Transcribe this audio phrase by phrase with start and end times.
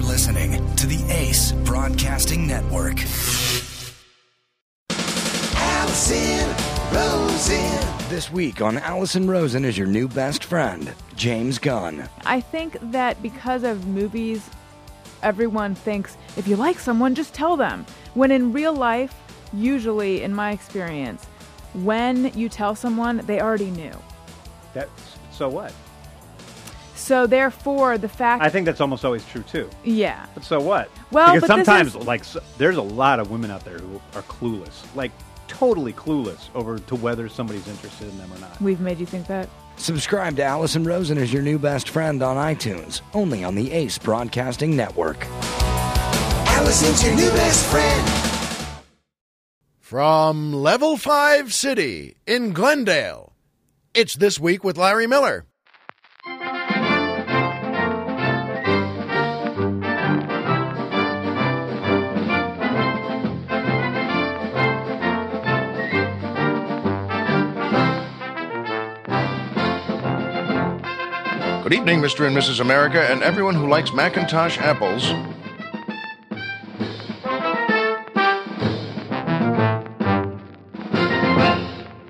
[0.00, 3.04] You're listening to the Ace Broadcasting Network.
[5.54, 6.48] Allison
[6.90, 8.08] Rosen.
[8.08, 12.08] This week on Allison Rosen is your new best friend, James Gunn.
[12.24, 14.48] I think that because of movies,
[15.22, 17.84] everyone thinks if you like someone, just tell them.
[18.14, 19.14] When in real life,
[19.52, 21.26] usually in my experience,
[21.74, 23.92] when you tell someone, they already knew.
[24.72, 25.74] That's so what?
[27.00, 29.68] So therefore, the fact I think that's almost always true too.
[29.84, 30.90] yeah, But so what?
[31.10, 33.78] Well, because but this sometimes is- like s there's a lot of women out there
[33.78, 35.10] who are clueless, like
[35.48, 38.60] totally clueless over to whether somebody's interested in them or not.
[38.60, 39.48] we've made you think that.
[39.76, 43.96] Subscribe to Allison Rosen as your new best friend on iTunes, only on the Ace
[43.98, 45.26] Broadcasting Network.
[46.56, 48.06] Allison's your new best friend.
[49.78, 53.32] From Level 5 City in Glendale,
[53.94, 55.46] it's This Week with Larry Miller.
[71.70, 72.26] Good evening, Mr.
[72.26, 72.58] and Mrs.
[72.58, 75.04] America, and everyone who likes Macintosh apples.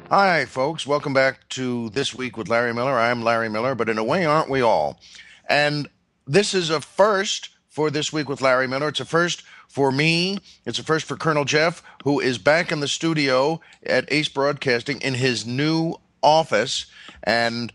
[0.08, 0.86] Hi, folks.
[0.86, 2.98] Welcome back to This Week with Larry Miller.
[2.98, 4.98] I'm Larry Miller, but in a way, aren't we all?
[5.47, 5.91] And
[6.27, 8.88] this is a first for This Week with Larry Miller.
[8.88, 10.38] It's a first for me.
[10.64, 15.03] It's a first for Colonel Jeff, who is back in the studio at Ace Broadcasting
[15.03, 16.86] in his new office.
[17.22, 17.75] And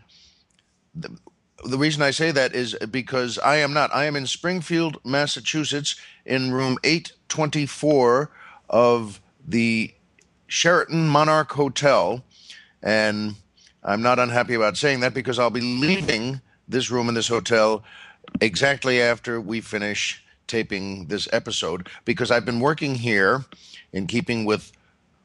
[1.66, 3.94] the, reason I say that is because I am not.
[3.94, 8.30] I am in Springfield, Massachusetts, in room 824
[8.68, 9.92] of the
[10.46, 12.24] Sheraton Monarch Hotel.
[12.82, 13.36] And
[13.82, 17.84] I'm not unhappy about saying that because I'll be leaving this room in this hotel
[18.40, 23.44] exactly after we finish taping this episode because I've been working here
[23.92, 24.72] in keeping with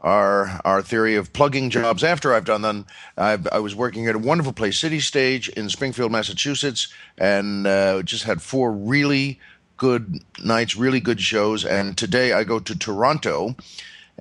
[0.01, 2.85] our our theory of plugging jobs after I've done them.
[3.17, 8.01] I've, I was working at a wonderful place, City Stage in Springfield, Massachusetts, and uh,
[8.03, 9.39] just had four really
[9.77, 11.65] good nights, really good shows.
[11.65, 13.55] And today I go to Toronto.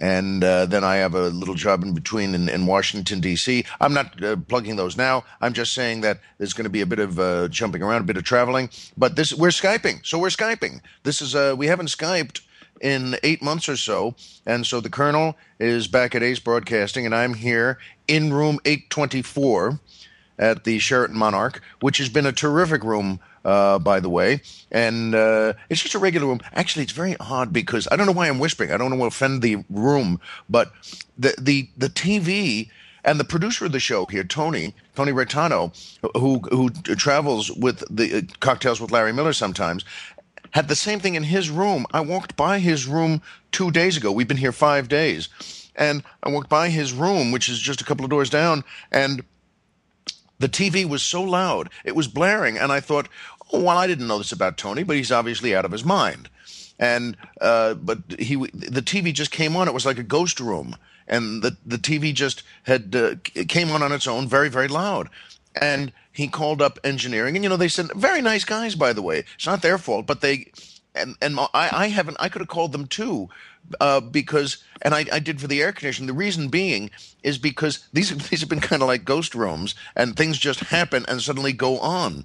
[0.03, 3.67] And uh, then I have a little job in between in, in Washington, D.C.
[3.83, 5.25] I'm not uh, plugging those now.
[5.43, 8.05] I'm just saying that there's going to be a bit of uh, jumping around, a
[8.05, 8.71] bit of traveling.
[8.97, 10.07] But this, we're Skyping.
[10.07, 10.81] So we're Skyping.
[11.03, 12.41] This is, uh, we haven't Skyped
[12.81, 14.15] in eight months or so.
[14.47, 19.81] And so the Colonel is back at Ace Broadcasting, and I'm here in room 824
[20.39, 24.41] at the Sheraton Monarch, which has been a terrific room, uh, by the way.
[24.73, 26.41] And uh, it's just a regular room.
[26.55, 28.73] Actually, it's very odd because I don't know why I'm whispering.
[28.73, 30.73] I don't want to offend the room, but
[31.19, 32.71] the the the TV
[33.05, 35.73] and the producer of the show here, Tony Tony Retano,
[36.19, 39.85] who who travels with the uh, cocktails with Larry Miller sometimes.
[40.53, 41.87] Had the same thing in his room.
[41.93, 44.11] I walked by his room two days ago.
[44.11, 45.28] We've been here five days.
[45.77, 49.23] And I walked by his room, which is just a couple of doors down, and
[50.41, 53.09] the TV was so loud, it was blaring, and I thought,
[53.53, 56.29] oh, well, I didn't know this about Tony, but he's obviously out of his mind.
[56.79, 59.69] And uh, but he, the TV just came on.
[59.69, 63.17] It was like a ghost room, and the the TV just had uh,
[63.49, 65.11] came on on its own, very very loud.
[65.60, 69.03] And he called up engineering, and you know they said very nice guys, by the
[69.03, 69.25] way.
[69.34, 70.50] It's not their fault, but they
[70.94, 72.16] and and I, I haven't.
[72.19, 73.28] I could have called them too,
[73.81, 76.06] uh, because and I, I did for the air conditioning.
[76.06, 76.91] The reason being
[77.22, 81.04] is because these these have been kind of like ghost rooms, and things just happen
[81.09, 82.25] and suddenly go on,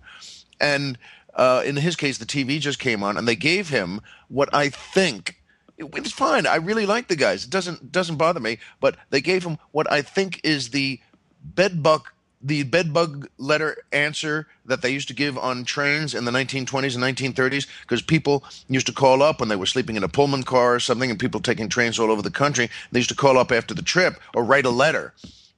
[0.59, 0.97] and
[1.35, 4.69] uh, in his case, the TV just came on, and they gave him what I
[4.69, 5.41] think.
[5.78, 6.47] It's fine.
[6.47, 7.44] I really like the guys.
[7.44, 8.59] It doesn't doesn't bother me.
[8.79, 11.00] But they gave him what I think is the
[11.44, 12.07] bedbug
[12.45, 17.35] the bedbug letter answer that they used to give on trains in the 1920s and
[17.35, 20.75] 1930s because people used to call up when they were sleeping in a Pullman car
[20.75, 23.51] or something and people taking trains all over the country they used to call up
[23.51, 25.11] after the trip or write a letter.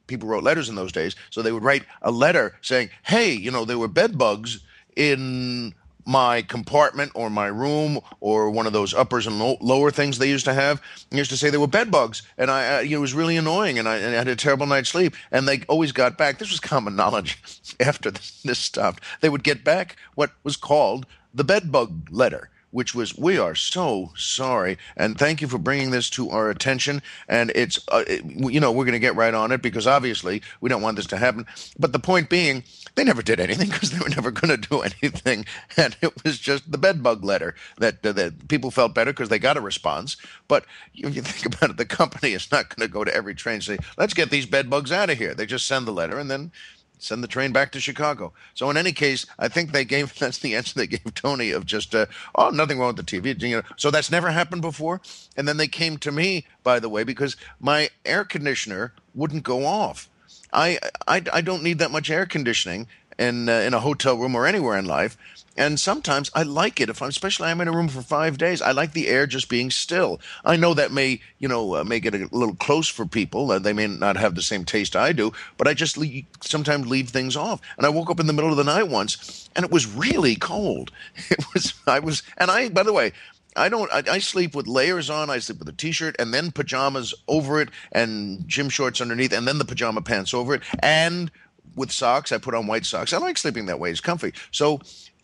[0.07, 3.51] People wrote letters in those days so they would write a letter saying hey you
[3.51, 4.59] know there were bedbugs
[4.95, 5.75] in
[6.07, 10.29] my compartment or my room or one of those uppers and lo- lower things they
[10.29, 10.81] used to have.
[11.11, 13.87] Used to say they were bed bugs, and I, uh, it was really annoying, and
[13.87, 15.15] I, and I had a terrible night's sleep.
[15.31, 16.39] And they always got back.
[16.39, 17.37] This was common knowledge.
[17.79, 22.49] After this, this stopped, they would get back what was called the bed bug letter.
[22.71, 27.01] Which was, we are so sorry, and thank you for bringing this to our attention.
[27.27, 30.41] And it's, uh, it, you know, we're going to get right on it because obviously
[30.59, 31.45] we don't want this to happen.
[31.79, 32.63] But the point being,
[32.95, 35.45] they never did anything because they were never going to do anything,
[35.77, 39.39] and it was just the bedbug letter that uh, that people felt better because they
[39.39, 40.17] got a response.
[40.47, 43.35] But if you think about it, the company is not going to go to every
[43.35, 46.19] train and say, "Let's get these bedbugs out of here." They just send the letter,
[46.19, 46.51] and then
[46.99, 48.33] send the train back to Chicago.
[48.53, 51.65] So in any case, I think they gave that's the answer they gave Tony of
[51.65, 53.39] just uh, oh nothing wrong with the TV.
[53.41, 55.01] You know, so that's never happened before.
[55.35, 59.65] And then they came to me, by the way, because my air conditioner wouldn't go
[59.65, 60.09] off.
[60.53, 64.35] I I, I don't need that much air conditioning in uh, in a hotel room
[64.35, 65.17] or anywhere in life.
[65.57, 68.61] And sometimes I like it if I'm, especially I'm in a room for five days.
[68.61, 70.21] I like the air just being still.
[70.45, 73.51] I know that may, you know, uh, make it a little close for people.
[73.51, 75.97] Uh, they may not have the same taste I do, but I just
[76.41, 77.59] sometimes leave things off.
[77.77, 80.35] And I woke up in the middle of the night once, and it was really
[80.35, 80.91] cold.
[81.29, 83.11] It was, I was, and I, by the way,
[83.55, 83.91] I don't.
[83.91, 85.29] I, I, sleep with layers on.
[85.29, 89.47] I sleep with a t-shirt and then pajamas over it, and gym shorts underneath, and
[89.47, 91.31] then the pajama pants over it, and
[91.75, 92.31] with socks.
[92.31, 93.13] I put on white socks.
[93.13, 93.91] I like sleeping that way.
[93.91, 94.33] It's comfy.
[94.51, 94.79] So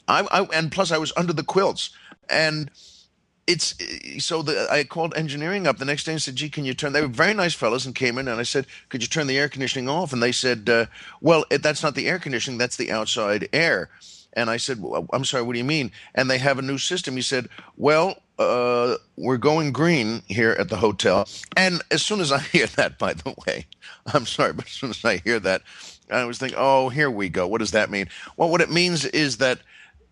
[0.07, 1.91] I, I and plus I was under the quilts
[2.29, 2.69] and
[3.45, 3.75] it's
[4.19, 6.93] so the, I called engineering up the next day and said, "Gee, can you turn?"
[6.93, 9.37] They were very nice fellows and came in and I said, "Could you turn the
[9.37, 10.85] air conditioning off?" And they said, uh,
[11.21, 13.89] "Well, it, that's not the air conditioning; that's the outside air."
[14.35, 16.77] And I said, well, "I'm sorry, what do you mean?" And they have a new
[16.77, 17.15] system.
[17.15, 21.27] He said, "Well, uh, we're going green here at the hotel."
[21.57, 23.67] And as soon as I hear that, by the way,
[24.13, 25.63] I'm sorry, but as soon as I hear that,
[26.09, 27.45] I was thinking, "Oh, here we go.
[27.45, 28.07] What does that mean?"
[28.37, 29.59] Well, what it means is that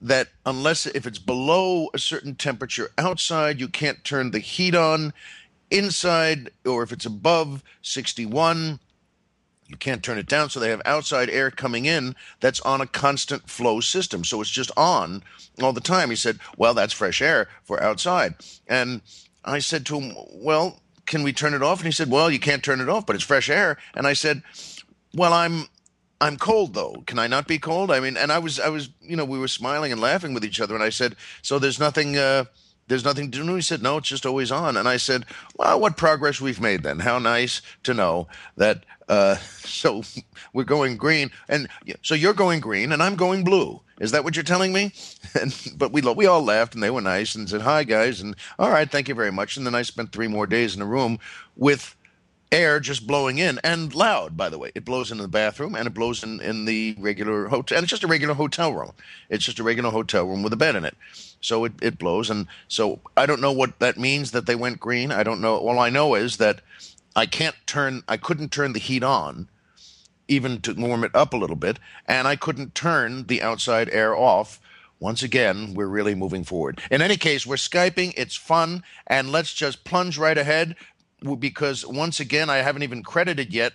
[0.01, 5.13] that unless if it's below a certain temperature outside, you can't turn the heat on.
[5.69, 8.79] Inside, or if it's above 61,
[9.67, 10.49] you can't turn it down.
[10.49, 14.25] So they have outside air coming in that's on a constant flow system.
[14.25, 15.23] So it's just on
[15.61, 16.09] all the time.
[16.09, 18.35] He said, Well, that's fresh air for outside.
[18.67, 19.01] And
[19.45, 21.79] I said to him, Well, can we turn it off?
[21.79, 23.77] And he said, Well, you can't turn it off, but it's fresh air.
[23.95, 24.43] And I said,
[25.13, 25.67] Well, I'm
[26.21, 27.03] I'm cold though.
[27.07, 27.91] Can I not be cold?
[27.91, 30.45] I mean, and I was, I was, you know, we were smiling and laughing with
[30.45, 32.45] each other, and I said, "So there's nothing, uh,
[32.87, 35.25] there's nothing to do." He said, "No, it's just always on." And I said,
[35.57, 36.99] "Well, what progress we've made then?
[36.99, 39.35] How nice to know that." Uh,
[39.65, 40.03] so
[40.53, 41.67] we're going green, and
[42.03, 43.81] so you're going green, and I'm going blue.
[43.99, 44.93] Is that what you're telling me?
[45.39, 48.35] And but we we all laughed, and they were nice, and said, "Hi, guys," and
[48.59, 49.57] all right, thank you very much.
[49.57, 51.19] And then I spent three more days in a room
[51.55, 51.95] with
[52.51, 55.87] air just blowing in and loud by the way it blows in the bathroom and
[55.87, 58.91] it blows in, in the regular hotel and it's just a regular hotel room
[59.29, 60.95] it's just a regular hotel room with a bed in it
[61.39, 64.79] so it, it blows and so i don't know what that means that they went
[64.79, 66.61] green i don't know all i know is that
[67.15, 69.47] i can't turn i couldn't turn the heat on
[70.27, 74.15] even to warm it up a little bit and i couldn't turn the outside air
[74.15, 74.59] off
[74.99, 76.79] once again, we're really moving forward.
[76.91, 78.13] In any case, we're Skyping.
[78.15, 78.83] It's fun.
[79.07, 80.75] And let's just plunge right ahead
[81.39, 83.73] because once again, I haven't even credited yet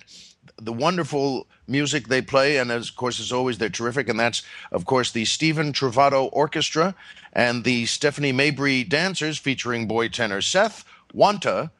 [0.58, 4.08] the wonderful music they play, and as, of course, as always, they're terrific.
[4.08, 6.94] And that's, of course, the Stephen Trovato Orchestra
[7.32, 11.70] and the Stephanie Mabry Dancers, featuring boy tenor Seth Wanta,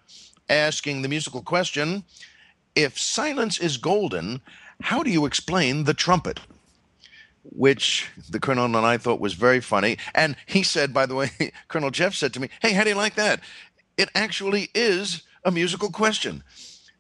[0.48, 2.04] asking the musical question:
[2.74, 4.40] If silence is golden,
[4.82, 6.40] how do you explain the trumpet?
[7.42, 9.98] Which the colonel and I thought was very funny.
[10.14, 11.30] And he said, by the way,
[11.68, 13.40] Colonel Jeff said to me, Hey, how do you like that?
[13.96, 16.43] It actually is a musical question.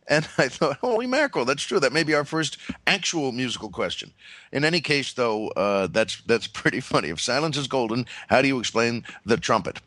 [0.08, 1.80] And I thought, holy mackerel, that's true.
[1.80, 2.56] That may be our first
[2.86, 4.12] actual musical question.
[4.52, 7.10] In any case, though, uh, that's that's pretty funny.
[7.10, 9.80] If silence is golden, how do you explain the trumpet?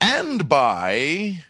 [0.00, 1.42] And by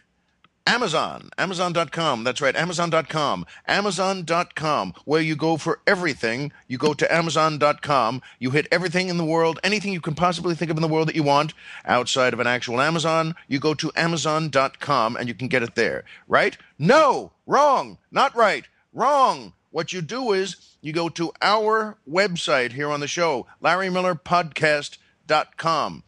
[0.67, 2.23] Amazon, Amazon.com.
[2.23, 3.45] That's right, Amazon.com.
[3.67, 6.51] Amazon.com, where you go for everything.
[6.67, 8.23] You go to Amazon.com.
[8.39, 11.07] You hit everything in the world, anything you can possibly think of in the world
[11.07, 11.53] that you want
[11.85, 13.35] outside of an actual Amazon.
[13.47, 16.03] You go to Amazon.com and you can get it there.
[16.27, 16.57] Right?
[16.79, 19.53] No, wrong, not right, wrong.
[19.69, 26.03] What you do is you go to our website here on the show, LarryMillerPodcast.com.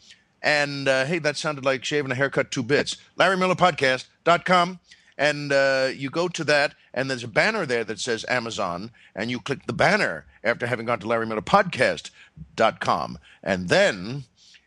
[0.47, 2.95] And uh, hey, that sounded like shaving a haircut two bits.
[3.19, 4.79] LarryMillerPodcast.com.
[5.17, 9.29] And uh, you go to that, and there's a banner there that says Amazon, and
[9.29, 13.19] you click the banner after having gone to LarryMillerPodcast.com.
[13.43, 14.23] And then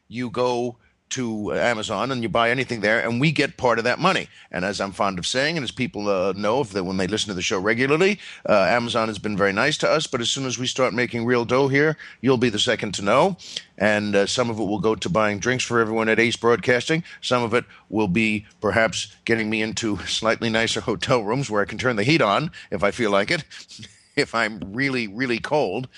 [0.07, 0.77] you go
[1.11, 4.29] to Amazon and you buy anything there, and we get part of that money.
[4.51, 7.07] And as I'm fond of saying, and as people uh, know if they, when they
[7.07, 10.07] listen to the show regularly, uh, Amazon has been very nice to us.
[10.07, 13.03] But as soon as we start making real dough here, you'll be the second to
[13.03, 13.37] know.
[13.79, 17.03] And uh, some of it will go to buying drinks for everyone at Ace Broadcasting.
[17.21, 21.67] Some of it will be perhaps getting me into slightly nicer hotel rooms where I
[21.67, 23.45] can turn the heat on if I feel like it,
[24.17, 25.89] if I'm really, really cold.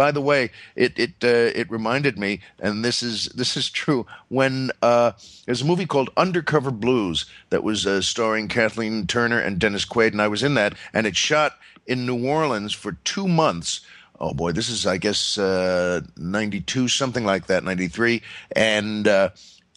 [0.00, 4.06] By the way, it it uh, it reminded me, and this is this is true.
[4.28, 5.12] When uh,
[5.44, 10.12] there's a movie called Undercover Blues that was uh, starring Kathleen Turner and Dennis Quaid,
[10.12, 13.82] and I was in that, and it shot in New Orleans for two months.
[14.18, 18.22] Oh boy, this is I guess uh, '92, something like that, '93,
[18.56, 19.28] and uh,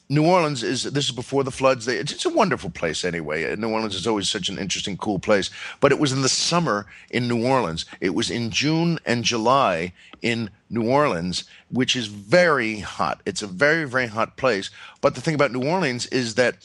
[0.10, 1.86] New Orleans is this is before the floods.
[1.86, 3.51] They, it's, it's a wonderful place anyway.
[3.51, 5.50] Uh, New Orleans is always such an interesting, cool place.
[5.79, 7.86] But it was in the summer in New Orleans.
[8.01, 13.22] It was in June and July in New Orleans, which is very hot.
[13.25, 14.69] It's a very very hot place.
[15.01, 16.57] But the thing about New Orleans is that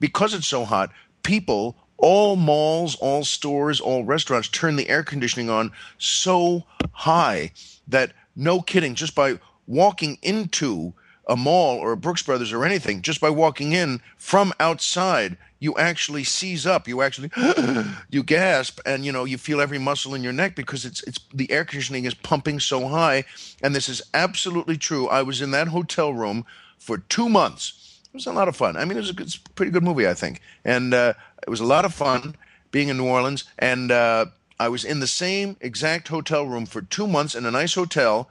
[0.00, 0.90] because it's so hot,
[1.22, 7.52] people all malls, all stores, all restaurants turn the air conditioning on so high
[7.86, 10.94] that no kidding, just by walking into
[11.30, 15.76] a mall or a Brooks Brothers or anything, just by walking in from outside, you
[15.76, 16.88] actually seize up.
[16.88, 17.30] You actually
[18.10, 21.20] you gasp, and you know you feel every muscle in your neck because it's it's
[21.32, 23.24] the air conditioning is pumping so high.
[23.62, 25.06] And this is absolutely true.
[25.08, 26.44] I was in that hotel room
[26.78, 28.00] for two months.
[28.06, 28.76] It was a lot of fun.
[28.76, 31.12] I mean, it was a, good, a pretty good movie, I think, and uh,
[31.44, 32.34] it was a lot of fun
[32.72, 33.44] being in New Orleans.
[33.56, 34.26] And uh,
[34.58, 38.28] I was in the same exact hotel room for two months in a nice hotel,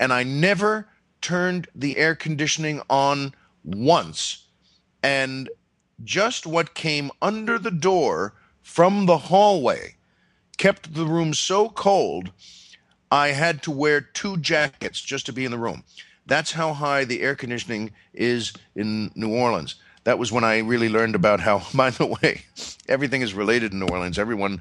[0.00, 0.88] and I never
[1.20, 3.34] turned the air conditioning on
[3.64, 4.44] once.
[5.02, 5.48] And
[6.04, 9.96] just what came under the door from the hallway
[10.56, 12.30] kept the room so cold,
[13.10, 15.84] I had to wear two jackets just to be in the room.
[16.26, 19.76] That's how high the air conditioning is in New Orleans.
[20.04, 22.42] That was when I really learned about how, by the way,
[22.88, 24.18] everything is related in New Orleans.
[24.18, 24.60] Everyone,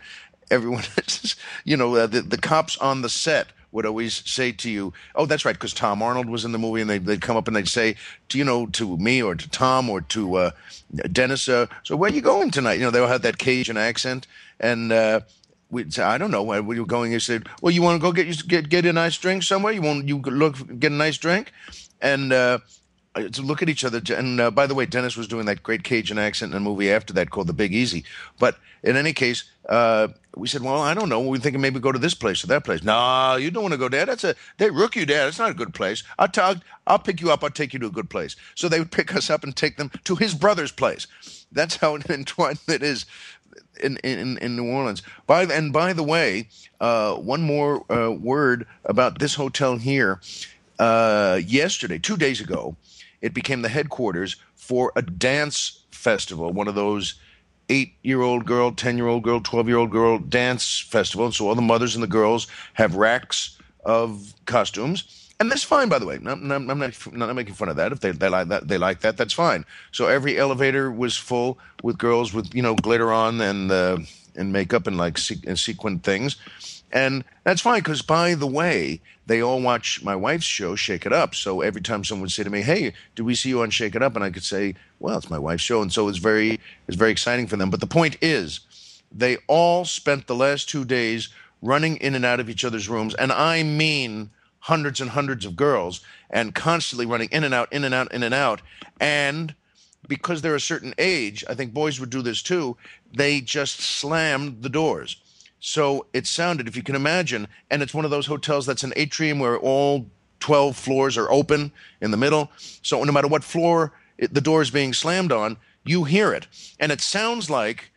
[0.50, 0.84] everyone,
[1.66, 5.26] you know, uh, the, the cops on the set would always say to you, "Oh,
[5.26, 7.56] that's right," because Tom Arnold was in the movie, and they'd, they'd come up and
[7.56, 7.96] they'd say,
[8.28, 10.52] "Do you know to me or to Tom or to uh,
[11.12, 11.48] Dennis?
[11.48, 14.28] Uh, so where are you going tonight?" You know, they all had that Cajun accent,
[14.60, 15.22] and uh,
[15.70, 18.12] we'd say, "I don't know where you're going." He said, "Well, you want to go
[18.12, 19.72] get you get get a nice drink somewhere?
[19.72, 21.54] You want you look get a nice drink?"
[22.02, 22.60] And uh,
[23.24, 24.02] to look at each other.
[24.16, 26.92] And uh, by the way, Dennis was doing that great Cajun accent in a movie
[26.92, 28.04] after that called The Big Easy.
[28.40, 31.22] But in any case, uh, we said, well, I don't know.
[31.22, 32.84] We're thinking maybe go to this place or that place.
[32.84, 34.06] No, you don't want to go there.
[34.06, 35.26] That's a they rook you there.
[35.26, 36.04] That's not a good place.
[36.20, 37.44] I'll talk, I'll pick you up.
[37.44, 38.36] I'll take you to a good place.
[38.56, 41.08] So they would pick us up and take them to his brother's place.
[41.52, 43.06] That's how entwined it is
[43.82, 45.02] in, in, in New Orleans.
[45.26, 50.22] By and by the way, uh, one more uh, word about this hotel here.
[50.80, 52.76] Uh, yesterday, two days ago,
[53.22, 57.16] it became the headquarters for a dance festival, one of those
[57.70, 61.26] eight year old girl, 10 year old girl, 12 year old girl dance festival.
[61.26, 65.28] And so all the mothers and the girls have racks of costumes.
[65.40, 66.16] And that's fine, by the way.
[66.16, 67.92] I'm, I'm, I'm not, not making fun of that.
[67.92, 69.18] If they, they like that, they like that.
[69.18, 69.66] That's fine.
[69.92, 74.00] So every elevator was full with girls with you know glitter on and uh,
[74.36, 76.38] and makeup and like se- and sequin things.
[76.92, 81.12] And that's fine because, by the way, they all watch my wife's show, Shake It
[81.12, 81.36] Up.
[81.36, 83.96] So every time someone would say to me, "Hey, did we see you on Shake
[83.96, 86.60] It Up?" and I could say, "Well, it's my wife's show," and so it's very
[86.88, 87.70] it's very exciting for them.
[87.70, 88.62] But the point is,
[89.12, 91.28] they all spent the last two days
[91.62, 94.30] running in and out of each other's rooms, and I mean
[94.60, 98.24] hundreds and hundreds of girls, and constantly running in and out, in and out, in
[98.24, 98.62] and out,
[99.00, 99.54] and
[100.08, 102.78] because they're a certain age, I think boys would do this too.
[103.14, 105.18] They just slammed the doors
[105.60, 108.94] so it sounded, if you can imagine, and it's one of those hotels that's an
[108.96, 110.06] atrium where all
[110.40, 111.72] 12 floors are open
[112.02, 112.52] in the middle.
[112.82, 116.48] So no matter what floor it, the door is being slammed on, you hear it.
[116.80, 117.92] And it sounds like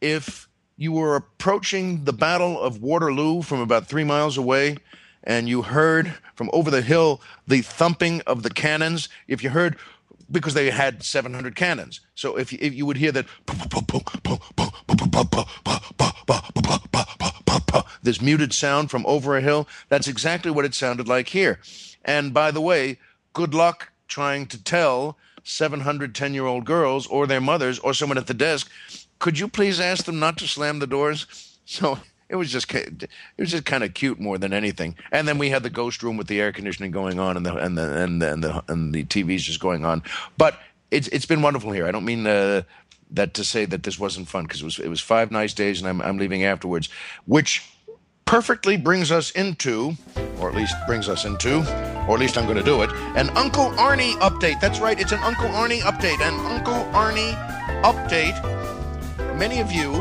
[0.00, 4.76] if you were approaching the Battle of Waterloo from about three miles away
[5.24, 9.76] and you heard from over the hill the thumping of the cannons, if you heard
[10.30, 12.00] because they had 700 cannons.
[12.14, 13.26] So if if you would hear that
[18.02, 21.60] this muted sound from over a hill, that's exactly what it sounded like here.
[22.04, 22.98] And by the way,
[23.32, 28.26] good luck trying to tell 710 year old girls or their mothers or someone at
[28.26, 28.70] the desk,
[29.18, 31.26] could you please ask them not to slam the doors?
[31.64, 34.96] So it was just it was just kind of cute more than anything.
[35.12, 37.56] And then we had the ghost room with the air conditioning going on and the
[37.56, 40.02] and the and the and the, and the TVs just going on.
[40.36, 40.58] But
[40.90, 41.86] it's it's been wonderful here.
[41.86, 42.62] I don't mean uh,
[43.10, 45.80] that to say that this wasn't fun because it was it was five nice days
[45.80, 46.88] and I'm I'm leaving afterwards,
[47.26, 47.64] which
[48.24, 49.96] perfectly brings us into,
[50.40, 51.58] or at least brings us into,
[52.08, 54.60] or at least I'm going to do it, an Uncle Arnie update.
[54.60, 56.20] That's right, it's an Uncle Arnie update.
[56.20, 57.34] An Uncle Arnie
[57.82, 58.36] update.
[59.38, 59.92] Many of you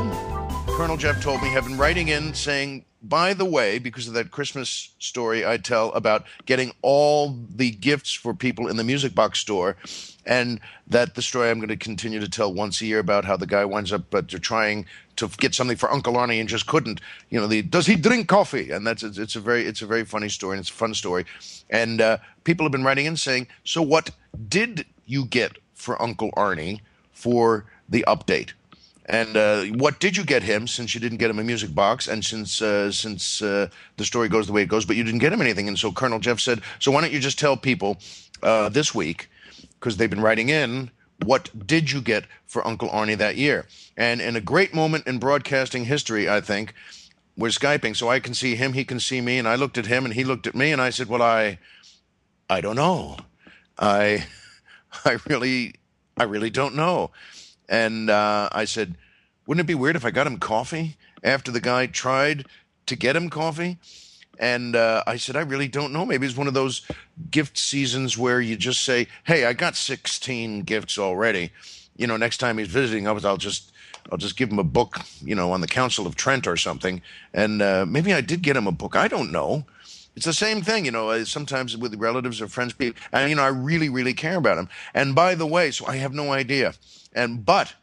[0.75, 4.31] Colonel Jeff told me, have been writing in saying, by the way, because of that
[4.31, 9.39] Christmas story I tell about getting all the gifts for people in the music box
[9.39, 9.77] store,
[10.25, 13.37] and that the story I'm going to continue to tell once a year about how
[13.37, 16.99] the guy winds up but trying to get something for Uncle Arnie and just couldn't.
[17.29, 18.71] You know, the does he drink coffee?
[18.71, 20.93] And that's it's, it's a very it's a very funny story and it's a fun
[20.93, 21.25] story.
[21.69, 24.09] And uh, people have been writing in saying, so what
[24.49, 26.81] did you get for Uncle Arnie
[27.13, 28.51] for the update?
[29.07, 32.07] And uh, what did you get him since you didn't get him a music box
[32.07, 35.19] and since uh, since uh, the story goes the way it goes, but you didn't
[35.19, 35.67] get him anything?
[35.67, 37.97] And so Colonel Jeff said, so why don't you just tell people
[38.41, 39.29] uh, this week
[39.79, 40.89] because they've been writing in
[41.23, 43.67] what did you get for Uncle Arnie that year?
[43.95, 46.73] And in a great moment in broadcasting history, I think,
[47.37, 49.87] we're Skyping, so I can see him, he can see me, and I looked at
[49.87, 51.59] him and he looked at me, and I said, Well, I
[52.49, 53.17] I don't know.
[53.77, 54.25] I
[55.05, 55.75] I really
[56.17, 57.11] I really don't know.
[57.67, 58.95] And uh, I said,
[59.45, 62.45] Wouldn't it be weird if I got him coffee after the guy tried
[62.85, 63.77] to get him coffee?
[64.37, 66.05] And uh, I said, I really don't know.
[66.05, 66.81] Maybe it's one of those
[67.31, 71.51] gift seasons where you just say, Hey, I got 16 gifts already.
[71.95, 73.71] You know, next time he's visiting, I'll just
[74.11, 77.01] I'll just give him a book, you know, on the Council of Trent or something.
[77.33, 78.95] And uh, maybe I did get him a book.
[78.95, 79.65] I don't know.
[80.15, 83.43] It's the same thing, you know, sometimes with relatives or friends, people, and, you know,
[83.43, 84.69] I really, really care about them.
[84.93, 86.73] And by the way, so I have no idea.
[87.13, 87.73] And, but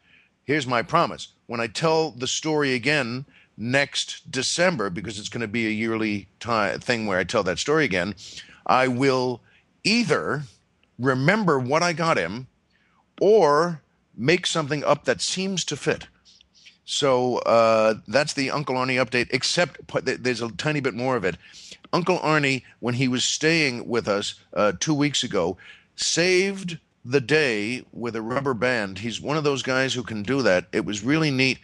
[0.43, 3.25] here's my promise when I tell the story again
[3.55, 7.59] next December, because it's going to be a yearly time, thing where I tell that
[7.59, 8.15] story again,
[8.65, 9.41] I will
[9.83, 10.43] either
[10.97, 12.47] remember what I got him
[13.21, 13.81] or
[14.15, 16.07] make something up that seems to fit.
[16.85, 21.37] So uh, that's the Uncle Arnie update, except there's a tiny bit more of it.
[21.93, 25.57] Uncle Arnie, when he was staying with us uh, two weeks ago,
[25.95, 28.99] saved the day with a rubber band.
[28.99, 30.65] He's one of those guys who can do that.
[30.71, 31.59] It was really neat.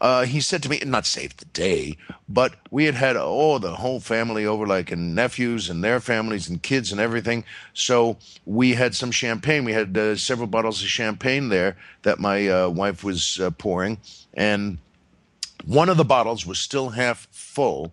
[0.00, 1.96] Uh, he said to me, not save the day,
[2.28, 6.48] but we had had, oh, the whole family over, like, and nephews and their families
[6.48, 7.44] and kids and everything.
[7.72, 9.64] So we had some champagne.
[9.64, 13.98] We had uh, several bottles of champagne there that my uh, wife was uh, pouring.
[14.34, 14.78] And
[15.64, 17.92] one of the bottles was still half full.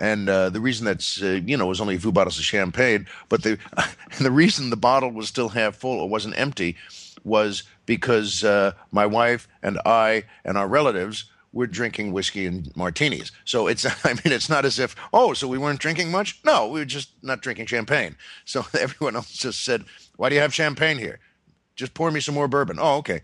[0.00, 2.44] And uh, the reason that's, uh, you know, it was only a few bottles of
[2.44, 3.58] champagne, but the,
[4.20, 6.76] the reason the bottle was still half full or wasn't empty
[7.22, 13.30] was because uh, my wife and I and our relatives were drinking whiskey and martinis.
[13.44, 16.40] So it's, I mean, it's not as if, oh, so we weren't drinking much?
[16.46, 18.16] No, we were just not drinking champagne.
[18.46, 19.84] So everyone else just said,
[20.16, 21.18] why do you have champagne here?
[21.76, 22.78] Just pour me some more bourbon.
[22.80, 23.20] Oh, okay.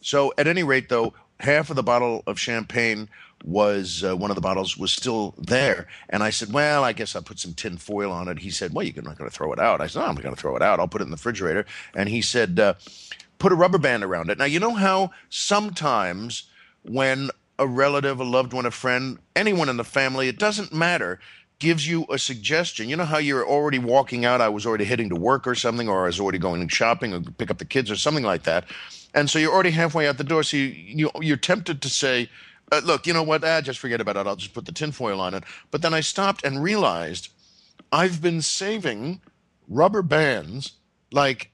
[0.00, 3.08] So at any rate, though, half of the bottle of champagne
[3.42, 7.16] was uh, one of the bottles was still there and i said well i guess
[7.16, 9.50] i'll put some tin foil on it he said well you're not going to throw
[9.50, 11.10] it out i said no, i'm going to throw it out i'll put it in
[11.10, 12.74] the refrigerator and he said uh,
[13.40, 14.38] put a rubber band around it.
[14.38, 16.44] Now, you know how sometimes
[16.82, 21.18] when a relative, a loved one, a friend, anyone in the family, it doesn't matter,
[21.58, 22.88] gives you a suggestion.
[22.88, 25.88] You know how you're already walking out, I was already heading to work or something,
[25.88, 28.64] or I was already going shopping or pick up the kids or something like that.
[29.14, 30.42] And so you're already halfway out the door.
[30.42, 32.28] So you, you, are tempted to say,
[32.72, 33.44] uh, look, you know what?
[33.44, 34.26] Ah, just forget about it.
[34.26, 35.44] I'll just put the tinfoil on it.
[35.70, 37.28] But then I stopped and realized
[37.92, 39.20] I've been saving
[39.68, 40.72] rubber bands
[41.12, 41.50] like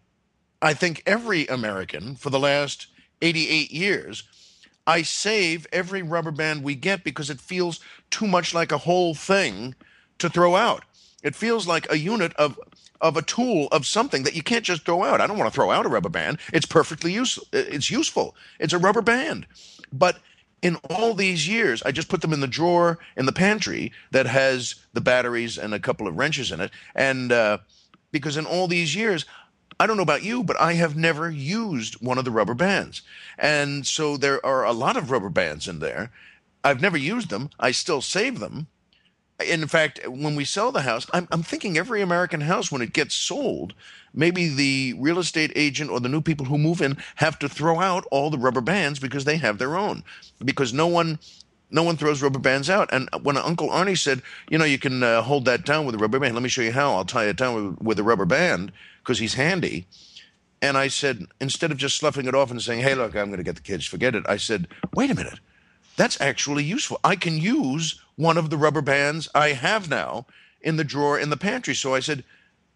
[0.60, 2.88] I think every American for the last
[3.22, 4.24] 88 years,
[4.86, 9.14] I save every rubber band we get because it feels too much like a whole
[9.14, 9.74] thing
[10.18, 10.84] to throw out.
[11.22, 12.58] It feels like a unit of
[13.00, 15.20] of a tool of something that you can't just throw out.
[15.20, 16.38] I don't want to throw out a rubber band.
[16.52, 17.44] It's perfectly useful.
[17.52, 18.34] It's useful.
[18.58, 19.46] It's a rubber band.
[19.92, 20.18] But
[20.62, 24.26] in all these years, I just put them in the drawer in the pantry that
[24.26, 26.70] has the batteries and a couple of wrenches in it.
[26.94, 27.58] And uh,
[28.10, 29.26] because in all these years,
[29.78, 33.02] I don't know about you, but I have never used one of the rubber bands.
[33.38, 36.10] And so there are a lot of rubber bands in there.
[36.64, 37.50] I've never used them.
[37.60, 38.68] I still save them.
[39.44, 42.94] In fact, when we sell the house, I'm, I'm thinking every American house, when it
[42.94, 43.74] gets sold,
[44.14, 47.80] maybe the real estate agent or the new people who move in have to throw
[47.80, 50.02] out all the rubber bands because they have their own.
[50.42, 51.18] Because no one
[51.70, 52.88] no one throws rubber bands out.
[52.92, 55.98] And when Uncle Arnie said, you know, you can uh, hold that down with a
[55.98, 56.94] rubber band, let me show you how.
[56.94, 58.72] I'll tie it down with, with a rubber band
[59.02, 59.86] because he's handy.
[60.62, 63.38] And I said, instead of just sloughing it off and saying, hey, look, I'm going
[63.38, 65.40] to get the kids, forget it, I said, wait a minute.
[65.96, 67.00] That's actually useful.
[67.04, 70.26] I can use one of the rubber bands I have now
[70.60, 71.74] in the drawer in the pantry.
[71.74, 72.24] So I said,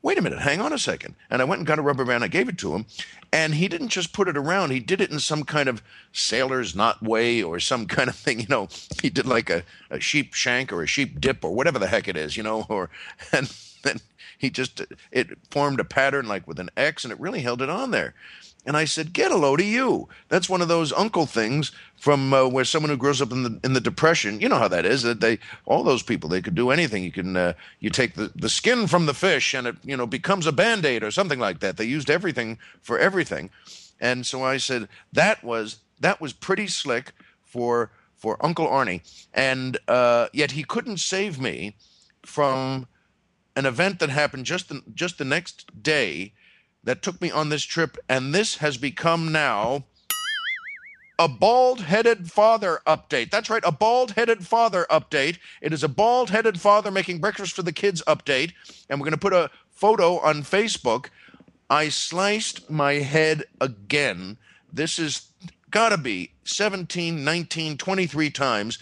[0.03, 1.15] wait a minute, hang on a second.
[1.29, 2.25] And I went and got a rubber band.
[2.25, 2.87] I gave it to him.
[3.33, 6.75] And he didn't just put it around, he did it in some kind of sailor's
[6.75, 8.41] knot way or some kind of thing.
[8.41, 8.69] You know,
[9.03, 12.09] he did like a, a sheep shank or a sheep dip or whatever the heck
[12.09, 12.91] it is, you know, or,
[13.33, 14.01] and then
[14.39, 17.69] he just it formed a pattern like with an X, and it really held it
[17.69, 18.15] on there.
[18.67, 22.33] And I said, "Get a load of you." That's one of those uncle things from
[22.33, 24.41] uh, where someone who grows up in the in the depression.
[24.41, 25.03] You know how that is.
[25.03, 27.03] That they all those people they could do anything.
[27.03, 30.07] You can uh, you take the, the skin from the fish and it you know
[30.07, 31.79] becomes a band aid or something like that.
[31.79, 33.51] They used everything for everything.
[34.01, 39.01] And so I said that was that was pretty slick for for Uncle Arnie,
[39.33, 41.77] and uh, yet he couldn't save me
[42.23, 42.87] from
[43.57, 46.33] an event that happened just the, just the next day
[46.85, 49.85] that took me on this trip, and this has become now
[51.19, 53.31] a bald headed father update.
[53.31, 55.39] That's right, a bald headed father update.
[55.61, 58.53] It is a bald headed father making breakfast for the kids update,
[58.89, 61.09] and we're going to put a photo on Facebook.
[61.69, 64.39] I sliced my head again.
[64.73, 65.31] This is
[65.71, 68.79] gotta be 17, 19, 23 times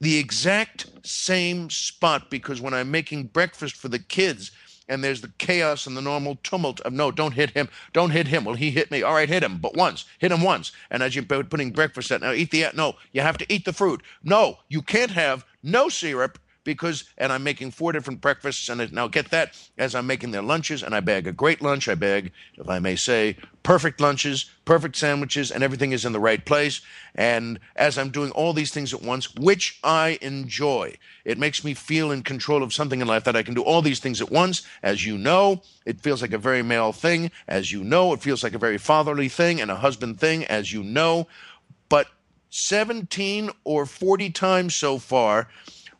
[0.00, 4.50] the exact same spot because when I'm making breakfast for the kids
[4.88, 8.28] and there's the chaos and the normal tumult of no, don't hit him, don't hit
[8.28, 8.44] him.
[8.44, 9.02] Well, he hit me.
[9.02, 10.72] All right, hit him, but once, hit him once.
[10.90, 13.72] And as you're putting breakfast at now, eat the no, you have to eat the
[13.72, 14.02] fruit.
[14.22, 19.08] No, you can't have no syrup because and I'm making four different breakfasts and now
[19.08, 22.32] get that as I'm making their lunches and I bag a great lunch I bag
[22.56, 26.80] if I may say perfect lunches perfect sandwiches and everything is in the right place.
[27.14, 30.96] And as I'm doing all these things at once which I enjoy.
[31.24, 33.82] It makes me feel in control of something in life that I can do all
[33.82, 34.62] these things at once.
[34.82, 37.30] As you know it feels like a very male thing.
[37.46, 40.72] As you know it feels like a very fatherly thing and a husband thing as
[40.72, 41.26] you know.
[41.88, 42.08] But
[42.50, 45.48] 17 or 40 times so far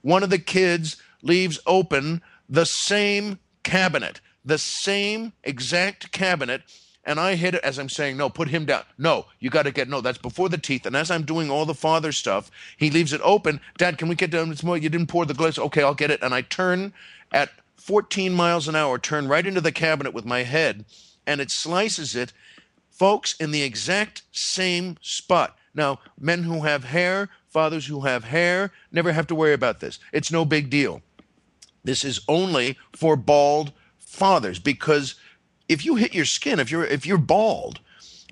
[0.04, 6.60] one of the kids leaves open the same cabinet, the same exact cabinet.
[7.06, 8.82] And I hit it as I'm saying, no, put him down.
[8.98, 10.84] No, you got to get, no, that's before the teeth.
[10.84, 13.60] And as I'm doing all the father stuff, he leaves it open.
[13.78, 14.52] Dad, can we get down?
[14.52, 15.58] It's more, you didn't pour the glass.
[15.58, 16.22] Okay, I'll get it.
[16.22, 16.92] And I turn
[17.32, 20.84] at 14 miles an hour, turn right into the cabinet with my head,
[21.26, 22.34] and it slices it,
[22.90, 25.56] folks, in the exact same spot.
[25.74, 29.98] Now, men who have hair, fathers who have hair never have to worry about this.
[30.12, 31.02] It's no big deal.
[31.82, 35.16] This is only for bald fathers because
[35.68, 37.80] if you hit your skin, if you're if you're bald,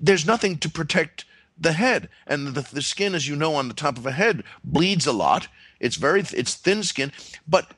[0.01, 1.25] there's nothing to protect
[1.59, 4.43] the head, and the, the skin, as you know, on the top of a head
[4.63, 5.47] bleeds a lot.
[5.79, 7.11] It's very it's thin skin,
[7.47, 7.71] but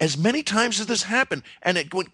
[0.00, 2.10] as many times as this happened, and it went,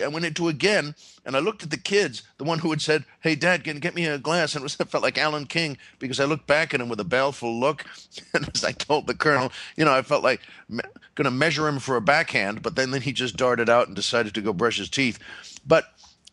[0.00, 0.94] I went into again,
[1.24, 3.94] and I looked at the kids, the one who had said, "Hey, Dad, can get
[3.94, 6.72] me a glass?" And it, was, it felt like Alan King because I looked back
[6.72, 7.84] at him with a baleful look,
[8.34, 10.80] and as I told the colonel, you know, I felt like me-
[11.14, 13.96] going to measure him for a backhand, but then, then he just darted out and
[13.96, 15.18] decided to go brush his teeth.
[15.66, 15.86] But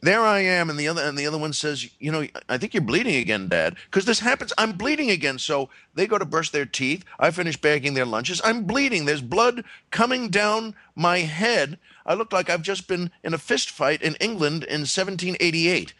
[0.03, 2.73] there I am, and the other and the other one says, you know, I think
[2.73, 4.51] you're bleeding again, Dad, because this happens.
[4.57, 5.39] I'm bleeding again.
[5.39, 7.05] So they go to brush their teeth.
[7.19, 8.41] I finish bagging their lunches.
[8.43, 9.05] I'm bleeding.
[9.05, 11.79] There's blood coming down my head.
[12.05, 15.93] I look like I've just been in a fist fight in England in 1788,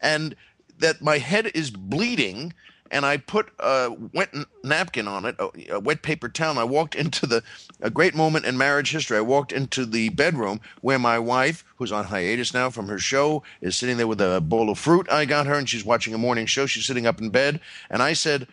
[0.00, 0.36] and
[0.78, 2.52] that my head is bleeding
[2.90, 4.32] and I put a wet
[4.64, 6.58] napkin on it, a, wet paper towel.
[6.58, 7.42] I walked into the
[7.80, 9.16] a great moment in marriage history.
[9.16, 13.42] I walked into the bedroom where my wife, who's on hiatus now from her show,
[13.60, 15.08] is sitting there with a bowl of fruit.
[15.10, 16.66] I got her, and she's watching a morning show.
[16.66, 18.46] She's sitting up in bed, and I said.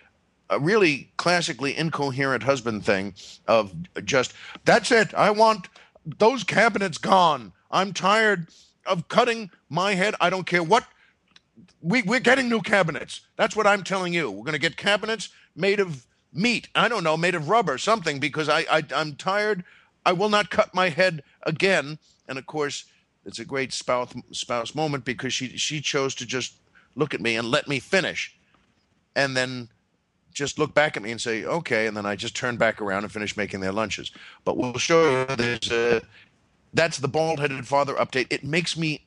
[0.52, 3.16] A really classically incoherent husband thing
[3.48, 4.32] of just,
[4.64, 5.12] that's it.
[5.16, 5.70] I want
[6.06, 7.52] those cabinets gone.
[7.72, 8.50] I'm tired
[8.86, 10.14] of cutting my head.
[10.22, 10.86] I don't care what
[11.82, 13.22] we, we're getting new cabinets.
[13.38, 14.30] That's what I'm telling you.
[14.30, 16.68] We're going to get cabinets made of meat.
[16.76, 19.64] I don't know, made of rubber, something, because I, I I'm tired.
[20.06, 21.98] I will not cut my head again.
[22.28, 22.86] And of course,
[23.26, 26.56] it's a great spouse spouse moment because she she chose to just
[26.96, 28.36] look at me and let me finish,
[29.16, 29.70] and then
[30.34, 33.04] just look back at me and say okay, and then I just turn back around
[33.04, 34.12] and finish making their lunches.
[34.44, 36.00] But we'll show you there's a, uh,
[36.74, 38.28] that's the bald headed father update.
[38.30, 39.06] It makes me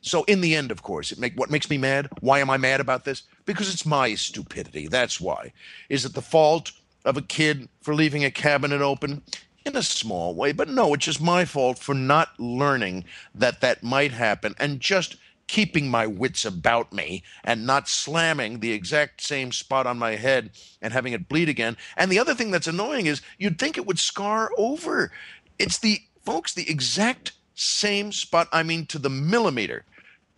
[0.00, 2.08] so in the end, of course, it make what makes me mad.
[2.20, 3.22] Why am I mad about this?
[3.44, 4.88] Because it's my stupidity.
[4.88, 5.52] That's why.
[5.88, 6.72] Is it the fault
[7.04, 9.22] of a kid for leaving a cabinet open?
[9.66, 13.82] In a small way, but no, it's just my fault for not learning that that
[13.82, 15.16] might happen and just
[15.50, 20.50] keeping my wits about me and not slamming the exact same spot on my head
[20.80, 21.76] and having it bleed again.
[21.96, 25.10] And the other thing that's annoying is you'd think it would scar over.
[25.58, 29.84] It's the folks, the exact same spot, I mean to the millimeter.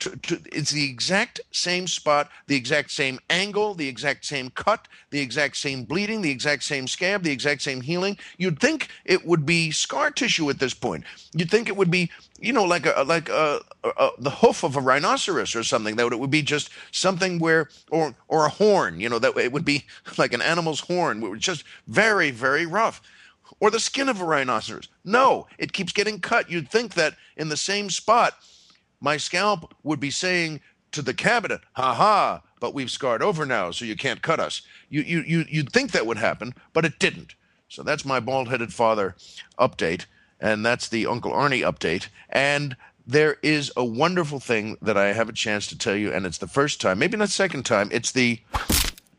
[0.01, 4.89] To, to, it's the exact same spot, the exact same angle, the exact same cut,
[5.11, 8.19] the exact same bleeding, the exact same scab, the exact same healing.
[8.37, 11.05] You'd think it would be scar tissue at this point.
[11.33, 14.75] You'd think it would be, you know, like a like a, a, the hoof of
[14.75, 15.95] a rhinoceros or something.
[15.95, 18.99] That it would be just something where, or or a horn.
[18.99, 19.85] You know, that it would be
[20.19, 21.23] like an animal's horn.
[21.23, 23.01] It was just very very rough
[23.61, 24.89] or the skin of a rhinoceros.
[25.05, 26.51] No, it keeps getting cut.
[26.51, 28.35] You'd think that in the same spot,
[29.01, 30.61] my scalp would be saying
[30.93, 34.63] to the cabinet, ha ha, but we've scarred over now, so you can't cut us.
[34.89, 37.35] You, you, you, you'd think that would happen, but it didn't.
[37.69, 39.17] So that's my bald headed father
[39.59, 40.05] update,
[40.39, 42.09] and that's the Uncle Arnie update.
[42.29, 46.27] And there is a wonderful thing that I have a chance to tell you, and
[46.27, 48.41] it's the first time, maybe not second time, it's the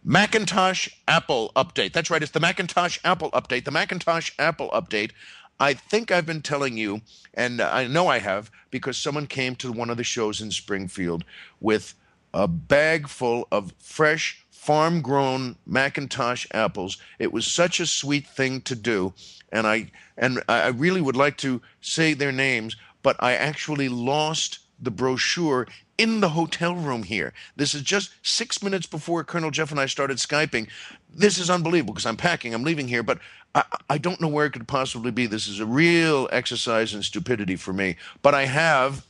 [0.03, 1.93] Macintosh Apple update.
[1.93, 3.63] That's right, it's the Macintosh Apple update.
[3.63, 5.11] The Macintosh Apple update.
[5.59, 7.01] I think I've been telling you,
[7.33, 11.23] and I know I have, because someone came to one of the shows in Springfield
[11.61, 11.95] with
[12.33, 16.97] a bag full of fresh, farm grown Macintosh apples.
[17.19, 19.13] It was such a sweet thing to do.
[19.51, 24.59] And I and I really would like to say their names, but I actually lost
[24.79, 27.33] the brochure in the hotel room here.
[27.55, 30.67] This is just six minutes before Colonel Jeff and I started Skyping.
[31.13, 33.19] This is unbelievable because I'm packing, I'm leaving here, but
[33.55, 35.27] I, I don't know where it could possibly be.
[35.27, 37.97] This is a real exercise in stupidity for me.
[38.21, 39.05] But I have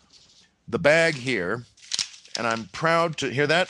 [0.67, 1.63] the bag here,
[2.37, 3.69] and I'm proud to hear that.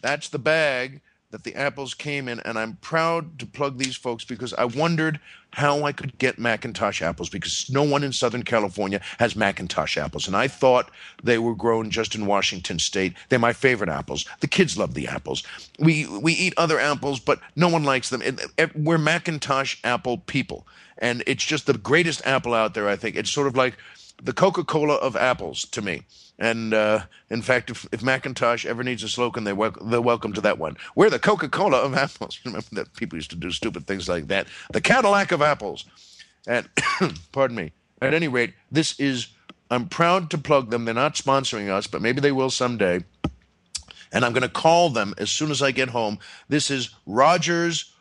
[0.00, 1.00] That's the bag
[1.30, 5.20] that the apples came in, and I'm proud to plug these folks because I wondered
[5.58, 10.28] how I could get Macintosh apples because no one in Southern California has Macintosh apples.
[10.28, 10.88] And I thought
[11.22, 13.14] they were grown just in Washington State.
[13.28, 14.24] They're my favorite apples.
[14.38, 15.42] The kids love the apples.
[15.78, 18.22] We we eat other apples, but no one likes them.
[18.76, 20.64] We're Macintosh apple people.
[20.98, 23.16] And it's just the greatest apple out there, I think.
[23.16, 23.76] It's sort of like
[24.22, 26.02] the Coca Cola of apples to me.
[26.38, 30.32] And uh, in fact, if, if Macintosh ever needs a slogan, they wel- they're welcome
[30.34, 30.76] to that one.
[30.94, 32.38] We're the Coca Cola of apples.
[32.44, 34.46] Remember that people used to do stupid things like that.
[34.72, 35.84] The Cadillac of apples.
[36.46, 36.68] And
[37.32, 37.72] pardon me.
[38.00, 39.28] At any rate, this is.
[39.70, 40.84] I'm proud to plug them.
[40.84, 43.04] They're not sponsoring us, but maybe they will someday.
[44.10, 46.18] And I'm going to call them as soon as I get home.
[46.48, 47.92] This is Rogers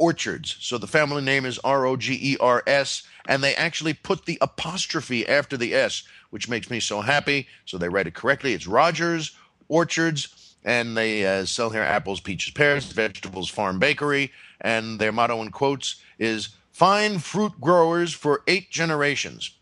[0.00, 0.56] Orchards.
[0.60, 4.24] So the family name is R O G E R S, and they actually put
[4.24, 7.46] the apostrophe after the S, which makes me so happy.
[7.66, 8.54] So they write it correctly.
[8.54, 9.36] It's Rogers
[9.68, 15.42] Orchards, and they uh, sell here apples, peaches, pears, vegetables, farm bakery, and their motto
[15.42, 19.52] in quotes is "Fine fruit growers for eight generations."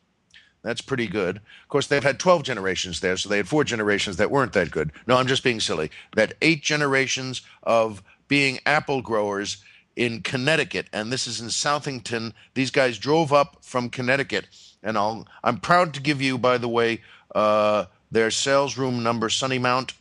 [0.63, 1.37] That's pretty good.
[1.37, 4.71] Of course, they've had 12 generations there, so they had four generations that weren't that
[4.71, 4.93] good.
[5.07, 5.91] No, I'm just being silly.
[6.15, 9.59] That eight generations of being apple growers
[9.99, 12.33] in Connecticut, and this is in Southington.
[12.55, 14.47] These guys drove up from Connecticut,
[14.81, 17.03] and I'll, I'm proud to give you, by the way,
[17.35, 19.95] uh, their sales room number, Sunny Mount,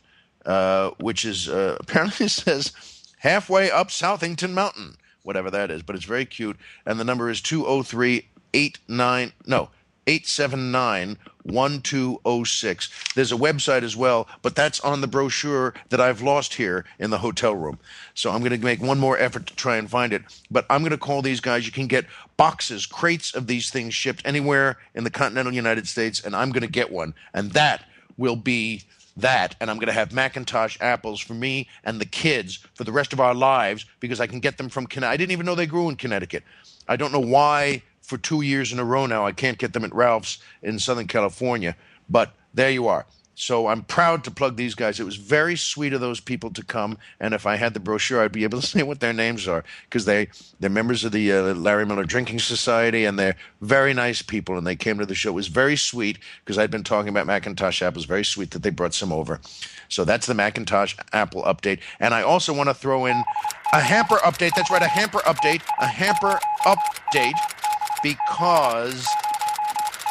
[0.46, 2.72] uh, which is uh, apparently says
[3.18, 6.56] halfway up Southington Mountain, whatever that is, but it's very cute.
[6.86, 9.70] And the number is 20389, no,
[10.06, 11.18] 879
[11.50, 13.14] 1206.
[13.14, 17.10] There's a website as well, but that's on the brochure that I've lost here in
[17.10, 17.78] the hotel room.
[18.14, 20.22] So I'm going to make one more effort to try and find it.
[20.50, 21.66] But I'm going to call these guys.
[21.66, 22.06] You can get
[22.36, 26.62] boxes, crates of these things shipped anywhere in the continental United States, and I'm going
[26.62, 27.14] to get one.
[27.34, 27.84] And that
[28.16, 28.84] will be
[29.18, 32.92] that and I'm going to have Macintosh apples for me and the kids for the
[32.92, 35.12] rest of our lives because I can get them from Connecticut.
[35.12, 36.44] I didn't even know they grew in Connecticut.
[36.88, 39.84] I don't know why for two years in a row now I can't get them
[39.84, 41.76] at Ralph's in Southern California,
[42.08, 43.04] but there you are.
[43.34, 44.98] So I'm proud to plug these guys.
[44.98, 48.20] It was very sweet of those people to come, and if I had the brochure,
[48.20, 51.32] I'd be able to say what their names are because they they're members of the
[51.32, 54.58] uh, Larry Miller Drinking Society, and they're very nice people.
[54.58, 55.30] And they came to the show.
[55.30, 58.06] It was very sweet because I'd been talking about Macintosh apples.
[58.06, 59.40] Very sweet that they brought some over.
[59.88, 61.78] So that's the Macintosh Apple update.
[62.00, 63.22] And I also want to throw in
[63.72, 64.54] a hamper update.
[64.56, 65.62] That's right, a hamper update.
[65.78, 67.34] A hamper update
[68.02, 69.06] because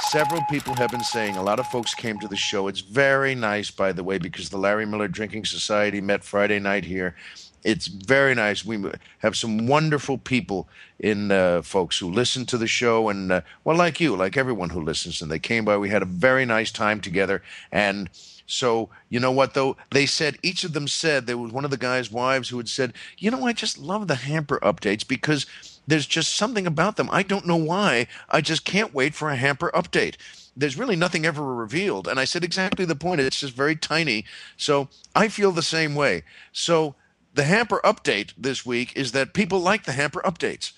[0.09, 2.67] several people have been saying a lot of folks came to the show.
[2.67, 6.85] It's very nice by the way because the larry miller drinking society met friday night
[6.85, 7.15] here.
[7.63, 8.63] It's very nice.
[8.63, 8.81] We
[9.19, 10.69] have some wonderful people
[10.99, 14.69] in uh, folks who listen to the show and uh, well like you like everyone
[14.69, 15.77] who listens and they came by.
[15.77, 17.41] We had a very nice time together.
[17.71, 18.09] And
[18.45, 19.75] so you know what though?
[19.91, 22.69] They said each of them said there was one of the guy's wives who had
[22.69, 25.45] said you know i just love the hamper updates because
[25.87, 27.09] there's just something about them.
[27.11, 28.07] I don't know why.
[28.29, 30.15] I just can't wait for a hamper update.
[30.55, 32.07] There's really nothing ever revealed.
[32.07, 33.21] And I said exactly the point.
[33.21, 34.25] It's just very tiny.
[34.57, 36.23] So I feel the same way.
[36.51, 36.95] So
[37.33, 40.73] the hamper update this week is that people like the hamper updates.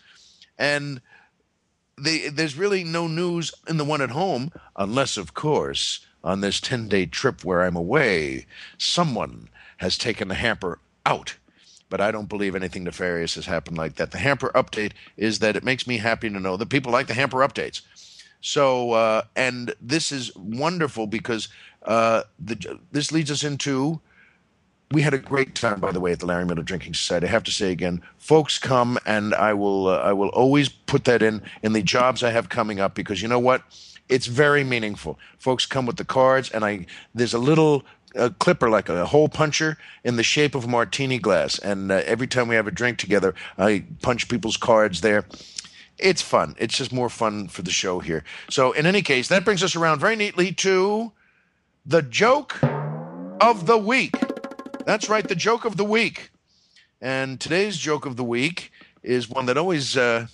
[0.58, 1.02] And
[1.98, 6.60] they, there's really no news in the one at home, unless, of course, on this
[6.60, 8.46] 10 day trip where I'm away,
[8.78, 11.38] someone has taken the hamper out
[11.90, 14.12] but I don't believe anything nefarious has happened like that.
[14.12, 17.14] The hamper update is that it makes me happy to know that people like the
[17.14, 17.82] hamper updates.
[18.42, 21.50] So, uh, and this is wonderful because
[21.84, 24.00] uh, the, this leads us into.
[24.92, 27.28] We had a great time, by the way, at the Larry Miller Drinking Society.
[27.28, 29.88] I have to say again, folks come, and I will.
[29.88, 33.22] Uh, I will always put that in in the jobs I have coming up because
[33.22, 33.62] you know what,
[34.08, 35.20] it's very meaningful.
[35.38, 37.84] Folks come with the cards, and I there's a little
[38.16, 41.60] a clipper, like a hole puncher, in the shape of a martini glass.
[41.60, 45.26] And uh, every time we have a drink together, I punch people's cards there.
[45.98, 46.56] It's fun.
[46.58, 48.24] It's just more fun for the show here.
[48.50, 51.12] So, in any case, that brings us around very neatly to
[51.86, 52.58] the joke
[53.42, 54.14] of the week.
[54.86, 56.32] That's right, the joke of the week.
[57.02, 58.72] And today's joke of the week
[59.04, 60.28] is one that always uh,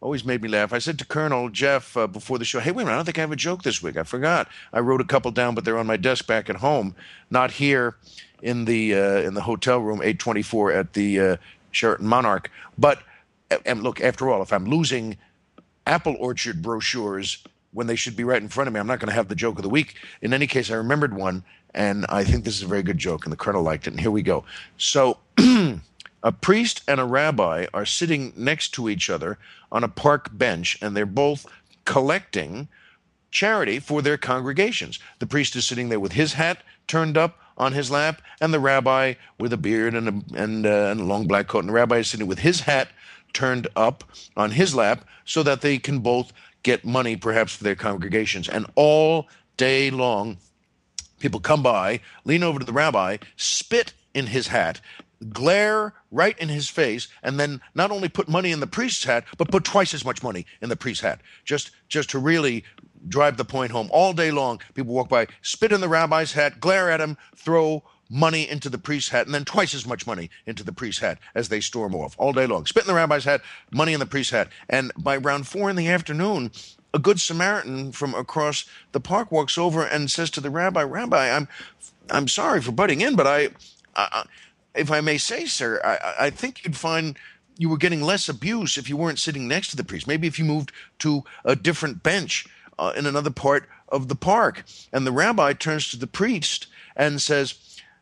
[0.00, 0.72] always made me laugh.
[0.72, 2.94] I said to Colonel Jeff uh, before the show, "Hey, wait a minute!
[2.94, 3.96] I don't think I have a joke this week.
[3.96, 4.48] I forgot.
[4.72, 6.94] I wrote a couple down, but they're on my desk back at home,
[7.30, 7.96] not here
[8.42, 11.36] in the uh, in the hotel room, 824 at the uh,
[11.70, 12.50] Sheraton Monarch.
[12.76, 13.00] But
[13.64, 15.16] and look, after all, if I'm losing
[15.86, 18.80] apple orchard brochures when they should be right in front of me.
[18.80, 19.96] I'm not going to have the joke of the week.
[20.22, 23.24] In any case, I remembered one, and I think this is a very good joke,
[23.24, 23.90] and the colonel liked it.
[23.90, 24.44] And here we go.
[24.76, 25.18] So,
[26.22, 29.38] a priest and a rabbi are sitting next to each other
[29.70, 31.46] on a park bench, and they're both
[31.84, 32.68] collecting
[33.30, 34.98] charity for their congregations.
[35.18, 38.60] The priest is sitting there with his hat turned up on his lap, and the
[38.60, 41.60] rabbi with a beard and a, and, uh, and a long black coat.
[41.60, 42.88] And the rabbi is sitting with his hat
[43.32, 44.04] turned up
[44.36, 48.48] on his lap so that they can both get money, perhaps, for their congregations.
[48.48, 50.38] And all day long,
[51.18, 54.80] people come by, lean over to the rabbi, spit in his hat,
[55.30, 59.24] glare right in his face, and then not only put money in the priest's hat,
[59.36, 62.64] but put twice as much money in the priest's hat, just just to really
[63.08, 63.88] drive the point home.
[63.92, 67.82] All day long, people walk by, spit in the rabbi's hat, glare at him, throw
[68.10, 71.18] money into the priest's hat, and then twice as much money into the priest's hat
[71.34, 72.64] as they storm off all day long.
[72.66, 74.48] Spit in the rabbi's hat, money in the priest's hat.
[74.68, 76.50] And by around four in the afternoon,
[76.94, 81.30] a good Samaritan from across the park walks over and says to the rabbi, Rabbi,
[81.30, 81.48] I'm,
[82.10, 83.50] I'm sorry for butting in, but I,
[83.94, 84.24] I
[84.78, 87.18] if I may say, sir, I, I think you'd find
[87.56, 90.06] you were getting less abuse if you weren't sitting next to the priest.
[90.06, 92.46] Maybe if you moved to a different bench
[92.78, 94.64] uh, in another part of the park.
[94.92, 97.54] And the rabbi turns to the priest and says,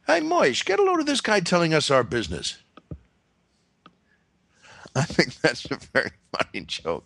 [0.06, 2.58] Hey, Moish, get a load of this guy telling us our business.
[4.94, 7.04] I think that's a very funny joke.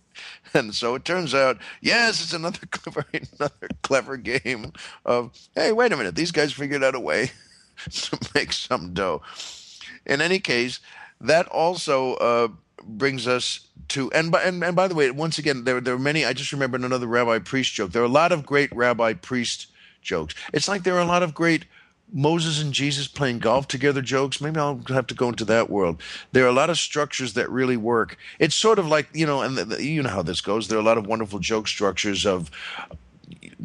[0.53, 4.73] And so it turns out, yes, it's another clever, another clever game
[5.05, 7.31] of, hey, wait a minute, these guys figured out a way
[7.91, 9.23] to make some dough.
[10.11, 10.81] In any case,
[11.20, 12.49] that also uh,
[12.83, 15.99] brings us to and by and, and by the way, once again, there there are
[15.99, 16.25] many.
[16.25, 17.92] I just remembered another rabbi priest joke.
[17.92, 19.68] There are a lot of great rabbi priest
[20.03, 20.35] jokes.
[20.53, 21.64] It's like there are a lot of great
[22.12, 24.40] Moses and Jesus playing golf together jokes.
[24.40, 26.03] Maybe I'll have to go into that world.
[26.33, 28.16] There are a lot of structures that really work.
[28.38, 30.68] It's sort of like you know, and the, the, you know how this goes.
[30.68, 32.51] There are a lot of wonderful joke structures of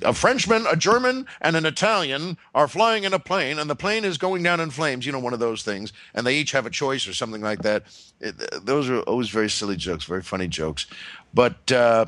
[0.03, 4.05] a Frenchman, a German, and an Italian are flying in a plane, and the plane
[4.05, 5.05] is going down in flames.
[5.05, 7.61] You know, one of those things, and they each have a choice or something like
[7.61, 7.83] that.
[8.19, 10.87] It, those are always very silly jokes, very funny jokes.
[11.33, 12.07] But uh,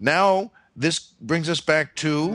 [0.00, 2.30] now this brings us back to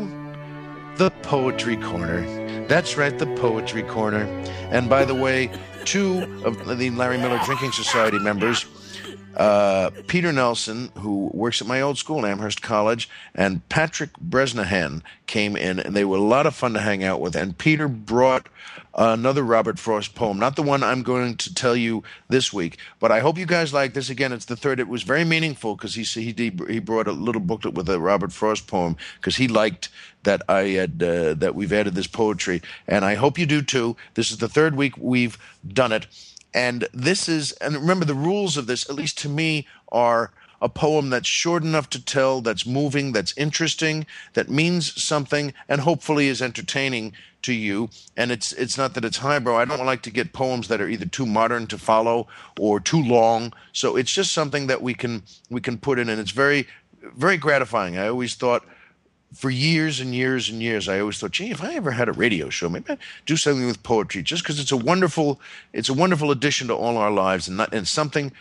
[0.97, 2.21] the poetry corner.
[2.67, 4.23] That's right, the poetry corner.
[4.71, 5.49] And by the way,
[5.85, 8.65] two of the Larry Miller Drinking Society members
[9.35, 15.55] uh, Peter Nelson, who works at my old school, Amherst College, and Patrick Bresnahan came
[15.55, 17.35] in, and they were a lot of fun to hang out with.
[17.35, 18.47] And Peter brought
[18.93, 23.11] another Robert Frost poem, not the one I'm going to tell you this week, but
[23.11, 24.09] I hope you guys like this.
[24.09, 24.79] Again, it's the third.
[24.79, 28.33] It was very meaningful because he he he brought a little booklet with a Robert
[28.33, 29.89] Frost poem because he liked
[30.23, 33.95] that I had uh, that we've added this poetry, and I hope you do too.
[34.13, 36.07] This is the third week we've done it.
[36.53, 40.69] And this is, and remember the rules of this, at least to me, are a
[40.69, 46.27] poem that's short enough to tell, that's moving, that's interesting, that means something, and hopefully
[46.27, 47.89] is entertaining to you.
[48.15, 49.57] And it's it's not that it's highbrow.
[49.57, 52.27] I don't like to get poems that are either too modern to follow
[52.59, 53.53] or too long.
[53.73, 56.67] So it's just something that we can we can put in, and it's very
[57.15, 57.97] very gratifying.
[57.97, 58.63] I always thought
[59.33, 62.13] for years and years and years, I always thought, gee, if I ever had a
[62.13, 65.39] radio show, maybe I'd do something with poetry, just because it's a wonderful,
[65.73, 68.31] it's a wonderful addition to all our lives, and not, and something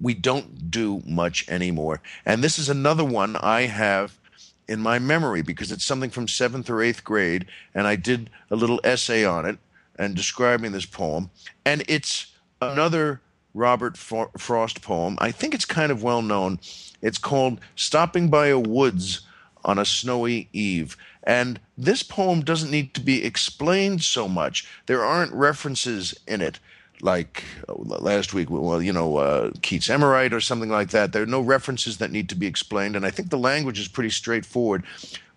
[0.00, 2.00] we don't do much anymore.
[2.26, 4.18] And this is another one I have
[4.66, 8.56] in my memory because it's something from seventh or eighth grade, and I did a
[8.56, 9.58] little essay on it
[9.96, 11.30] and describing this poem,
[11.64, 13.20] and it's another
[13.54, 15.16] Robert Frost poem.
[15.20, 16.58] I think it's kind of well known.
[17.00, 19.20] It's called "Stopping by a Woods."
[19.64, 20.96] On a snowy eve.
[21.22, 24.68] And this poem doesn't need to be explained so much.
[24.86, 26.58] There aren't references in it
[27.02, 31.12] like uh, last week, well, you know, uh, Keats Emerite or something like that.
[31.12, 32.96] There are no references that need to be explained.
[32.96, 34.84] And I think the language is pretty straightforward,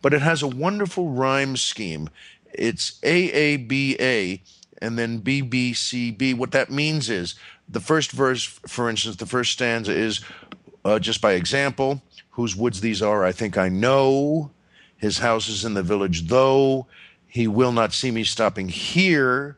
[0.01, 2.09] but it has a wonderful rhyme scheme.
[2.53, 4.41] It's AABA
[4.81, 6.37] and then BBCB.
[6.37, 7.35] What that means is
[7.67, 10.21] the first verse, for instance, the first stanza is
[10.85, 14.51] uh, just by example whose woods these are, I think I know.
[14.97, 16.87] His house is in the village, though
[17.27, 19.57] he will not see me stopping here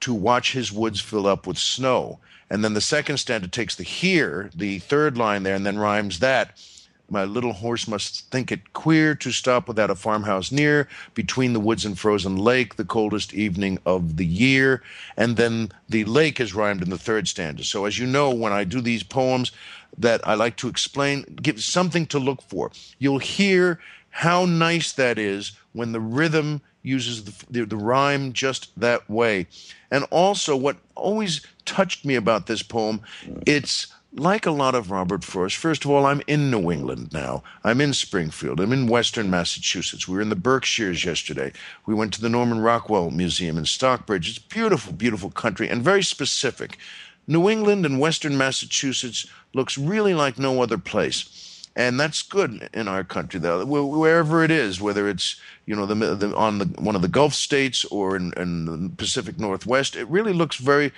[0.00, 2.20] to watch his woods fill up with snow.
[2.50, 6.20] And then the second stanza takes the here, the third line there, and then rhymes
[6.20, 6.60] that.
[7.08, 11.60] My little horse must think it queer to stop without a farmhouse near, between the
[11.60, 14.82] woods and frozen lake, the coldest evening of the year.
[15.16, 17.62] And then the lake is rhymed in the third stanza.
[17.62, 19.52] So, as you know, when I do these poems,
[19.98, 22.70] that I like to explain, give something to look for.
[22.98, 23.80] You'll hear
[24.10, 29.46] how nice that is when the rhythm uses the, the, the, rhyme just that way.
[29.90, 33.02] And also, what always touched me about this poem,
[33.44, 33.88] it's
[34.18, 37.42] like a lot of Robert Frost, first of all, I'm in New England now.
[37.64, 38.60] I'm in Springfield.
[38.60, 40.08] I'm in Western Massachusetts.
[40.08, 41.52] We were in the Berkshires yesterday.
[41.84, 44.28] We went to the Norman Rockwell Museum in Stockbridge.
[44.28, 46.78] It's beautiful, beautiful country and very specific.
[47.26, 51.46] New England and Western Massachusetts looks really like no other place.
[51.74, 53.62] And that's good in our country though.
[53.66, 57.34] Wherever it is whether it's you know the, the, on the one of the gulf
[57.34, 60.90] states or in, in, the pacific northwest it really looks very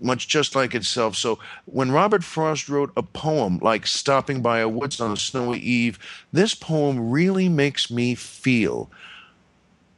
[0.00, 1.16] much just like itself.
[1.16, 5.58] So when robert frost wrote a poem like stopping by a woods on a snowy
[5.58, 5.98] eve
[6.32, 8.90] this poem really makes me feel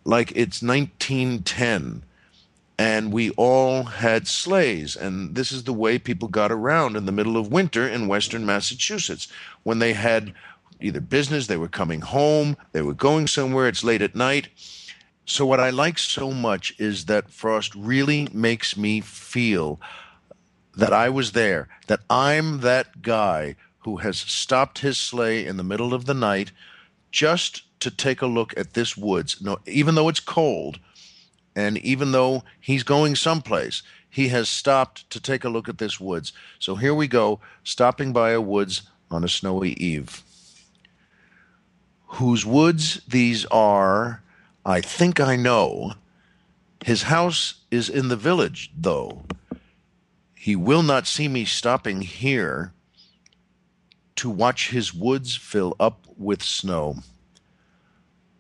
[0.05, 2.03] like it's 1910
[2.79, 4.97] and we all had sleighs.
[4.97, 8.45] And this is the way people got around in the middle of winter in western
[8.45, 9.29] Massachusetts
[9.63, 10.35] when they had
[10.81, 14.49] either business, they were coming home, they were going somewhere, it's late at night.
[15.27, 19.81] So, what I like so much is that Frost really makes me feel
[20.77, 25.65] that I was there, that I'm that guy who has stopped his sleigh in the
[25.65, 26.53] middle of the night
[27.11, 29.41] just to take a look at this woods.
[29.41, 30.79] No, even though it's cold,
[31.57, 35.99] and even though he's going someplace, he has stopped to take a look at this
[35.99, 36.33] woods.
[36.59, 40.23] So here we go, stopping by a woods on a snowy eve.
[42.07, 44.23] Whose woods these are,
[44.65, 45.95] I think I know.
[46.85, 49.25] His house is in the village, though.
[50.35, 52.73] He will not see me stopping here
[54.17, 56.97] to watch his woods fill up with snow.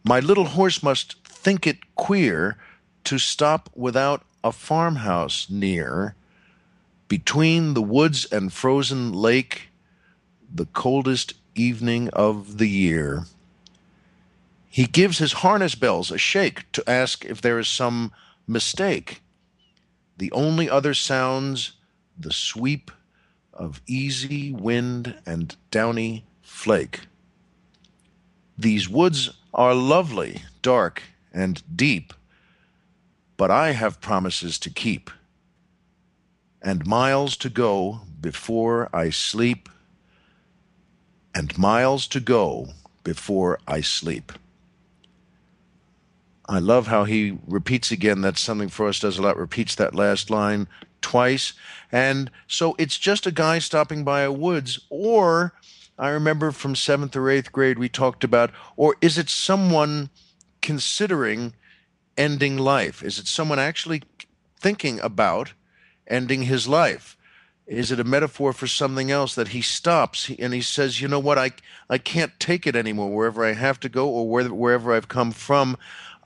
[0.04, 2.58] My little horse must think it queer
[3.04, 6.14] to stop without a farmhouse near,
[7.08, 9.68] between the woods and frozen lake,
[10.52, 13.24] the coldest evening of the year.
[14.68, 18.12] He gives his harness bells a shake to ask if there is some
[18.46, 19.22] mistake.
[20.18, 21.72] The only other sounds
[22.18, 22.90] the sweep
[23.52, 27.02] of easy wind and downy flake.
[28.58, 31.02] These woods are lovely, dark,
[31.32, 32.12] and deep
[33.44, 35.10] but I have promises to keep,
[36.62, 39.68] and miles to go before I sleep,
[41.34, 42.68] and miles to go
[43.02, 44.32] before I sleep.
[46.48, 48.22] I love how he repeats again.
[48.22, 50.66] That's something Frost does a lot, repeats that last line
[51.02, 51.52] twice.
[51.92, 55.52] And so it's just a guy stopping by a woods, or
[55.98, 60.08] I remember from seventh or eighth grade we talked about, or is it someone
[60.62, 61.52] considering
[62.16, 63.02] ending life?
[63.02, 64.02] Is it someone actually
[64.60, 65.52] thinking about
[66.06, 67.16] ending his life?
[67.66, 71.18] Is it a metaphor for something else that he stops and he says, "You know
[71.18, 71.38] what?
[71.38, 71.52] I
[71.88, 73.10] I can't take it anymore.
[73.10, 75.78] Wherever I have to go, or where, wherever I've come from,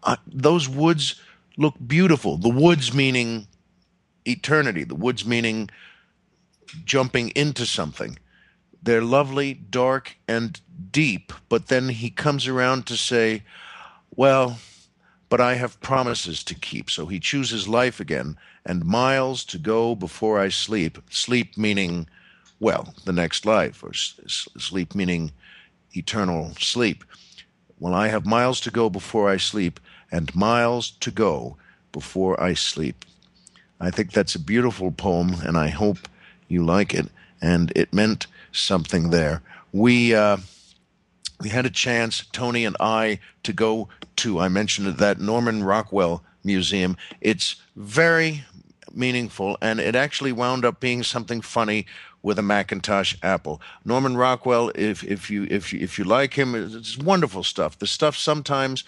[0.03, 1.15] uh, those woods
[1.57, 2.39] look beautiful.
[2.39, 3.47] The woods meaning
[4.25, 4.83] eternity.
[4.83, 5.71] The woods meaning
[6.85, 8.19] jumping into something.
[8.83, 10.61] They're lovely, dark, and
[10.91, 11.33] deep.
[11.49, 13.45] But then he comes around to say,
[14.15, 14.59] well."
[15.29, 16.91] But I have promises to keep.
[16.91, 20.99] So he chooses life again and miles to go before I sleep.
[21.11, 22.09] Sleep meaning,
[22.61, 25.33] well, the next life, or sleep meaning
[25.93, 27.05] eternal sleep.
[27.79, 31.57] Well, I have miles to go before I sleep and miles to go
[31.93, 33.05] before I sleep.
[33.81, 36.09] I think that's a beautiful poem, and I hope
[36.49, 37.07] you like it.
[37.41, 39.43] And it meant something there.
[39.73, 40.39] We, uh,
[41.41, 46.23] we had a chance, Tony and I, to go to, I mentioned that Norman Rockwell
[46.45, 46.97] Museum.
[47.21, 48.45] It's very
[48.93, 51.87] meaningful, and it actually wound up being something funny
[52.23, 53.61] with a Macintosh Apple.
[53.85, 57.79] Norman Rockwell, if if you if you, if you like him, it's wonderful stuff.
[57.79, 58.83] The stuff sometimes,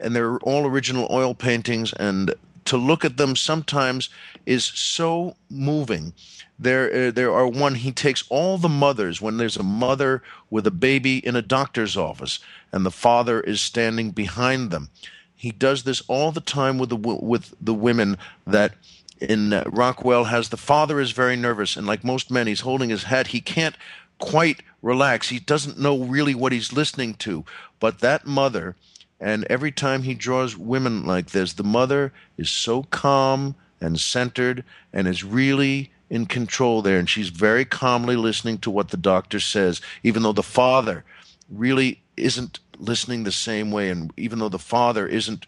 [0.00, 2.34] and they're all original oil paintings, and
[2.68, 4.08] to look at them sometimes
[4.46, 6.12] is so moving.
[6.58, 7.76] There, uh, there are one.
[7.76, 11.96] He takes all the mothers when there's a mother with a baby in a doctor's
[11.96, 12.40] office,
[12.72, 14.90] and the father is standing behind them.
[15.36, 18.74] He does this all the time with the with the women that
[19.20, 22.90] in uh, Rockwell has the father is very nervous, and like most men, he's holding
[22.90, 23.28] his head.
[23.28, 23.76] He can't
[24.18, 25.28] quite relax.
[25.28, 27.44] He doesn't know really what he's listening to.
[27.80, 28.76] But that mother,
[29.20, 34.64] and every time he draws women like this, the mother is so calm and centered
[34.92, 39.40] and is really in control there, and she's very calmly listening to what the doctor
[39.40, 41.04] says, even though the father
[41.50, 45.46] really isn't listening the same way, and even though the father isn't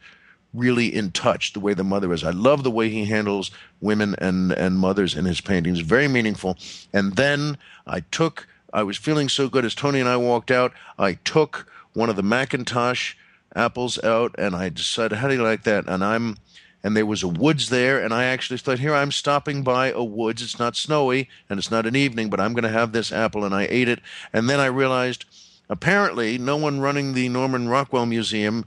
[0.52, 2.24] really in touch the way the mother is.
[2.24, 3.50] I love the way he handles
[3.80, 5.80] women and, and mothers in his paintings.
[5.80, 6.58] Very meaningful.
[6.92, 7.56] And then
[7.86, 11.70] I took, I was feeling so good as Tony and I walked out, I took
[11.92, 13.14] one of the Macintosh
[13.54, 15.86] apples out and I decided, how do you like that?
[15.86, 16.36] And I'm
[16.82, 20.02] and there was a woods there, and I actually thought, here I'm stopping by a
[20.02, 20.40] woods.
[20.40, 23.44] It's not snowy and it's not an evening, but I'm going to have this apple,
[23.44, 24.00] and I ate it.
[24.32, 25.26] And then I realized,
[25.68, 28.64] apparently, no one running the Norman Rockwell Museum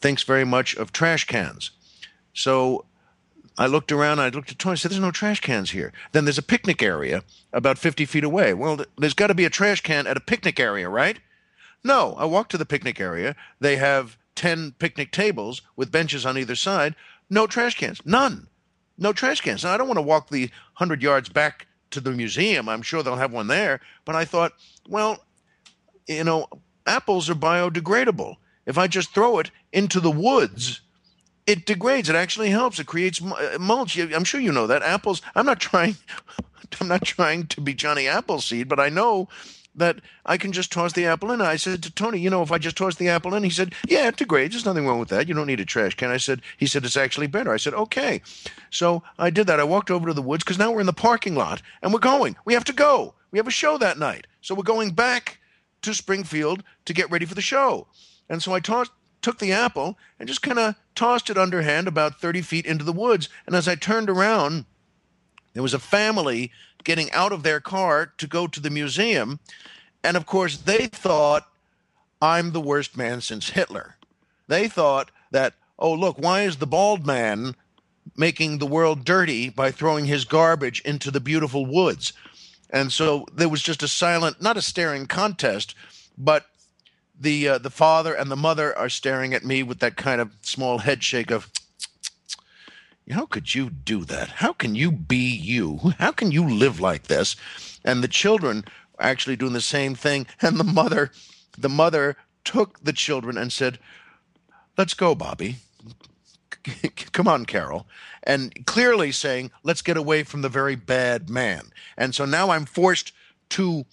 [0.00, 1.72] thinks very much of trash cans.
[2.32, 2.84] So
[3.56, 5.92] I looked around, I looked at Tony, I said, There's no trash cans here.
[6.12, 8.54] Then there's a picnic area about 50 feet away.
[8.54, 11.18] Well, there's got to be a trash can at a picnic area, right?
[11.82, 13.34] No, I walked to the picnic area.
[13.60, 16.94] They have 10 picnic tables with benches on either side.
[17.28, 18.00] No trash cans.
[18.04, 18.46] None.
[18.96, 19.64] No trash cans.
[19.64, 20.42] Now, I don't want to walk the
[20.76, 22.68] 100 yards back to the museum.
[22.68, 23.80] I'm sure they'll have one there.
[24.04, 24.52] But I thought,
[24.88, 25.24] well,
[26.06, 26.46] you know,
[26.86, 28.36] apples are biodegradable.
[28.64, 30.82] If I just throw it into the woods,
[31.44, 32.08] it degrades.
[32.08, 32.78] It actually helps.
[32.78, 33.98] It creates uh, mulch.
[33.98, 34.82] I'm sure you know that.
[34.82, 35.96] Apples, I'm not trying.
[36.80, 39.28] I'm not trying to be Johnny Appleseed, but I know
[39.78, 41.40] that I can just toss the apple in.
[41.40, 43.74] I said to Tony, you know, if I just toss the apple in, he said,
[43.86, 44.54] yeah, it degrades.
[44.54, 45.28] There's nothing wrong with that.
[45.28, 46.10] You don't need a trash can.
[46.10, 47.52] I said, he said, it's actually better.
[47.52, 48.22] I said, okay.
[48.70, 49.60] So I did that.
[49.60, 52.00] I walked over to the woods because now we're in the parking lot and we're
[52.00, 52.36] going.
[52.44, 53.14] We have to go.
[53.30, 54.26] We have a show that night.
[54.40, 55.38] So we're going back
[55.82, 57.86] to Springfield to get ready for the show.
[58.28, 62.20] And so I tossed, took the apple and just kind of tossed it underhand about
[62.20, 63.28] 30 feet into the woods.
[63.46, 64.64] And as I turned around,
[65.54, 66.52] there was a family
[66.84, 69.40] getting out of their car to go to the museum.
[70.02, 71.48] And of course, they thought
[72.20, 73.96] I'm the worst man since Hitler.
[74.46, 77.54] They thought that, oh, look, why is the bald man
[78.16, 82.12] making the world dirty by throwing his garbage into the beautiful woods?
[82.70, 85.74] And so there was just a silent, not a staring contest,
[86.16, 86.46] but
[87.20, 90.32] the uh, the father and the mother are staring at me with that kind of
[90.42, 91.50] small head shake of
[93.10, 94.28] how could you do that?
[94.28, 95.94] How can you be you?
[95.98, 97.36] How can you live like this?
[97.84, 98.64] And the children
[98.98, 100.26] are actually doing the same thing.
[100.40, 101.10] And the mother
[101.56, 103.78] the mother took the children and said
[104.76, 105.56] let's go bobby.
[107.12, 107.86] Come on carol.
[108.22, 111.70] And clearly saying let's get away from the very bad man.
[111.96, 113.12] And so now i'm forced
[113.50, 113.84] to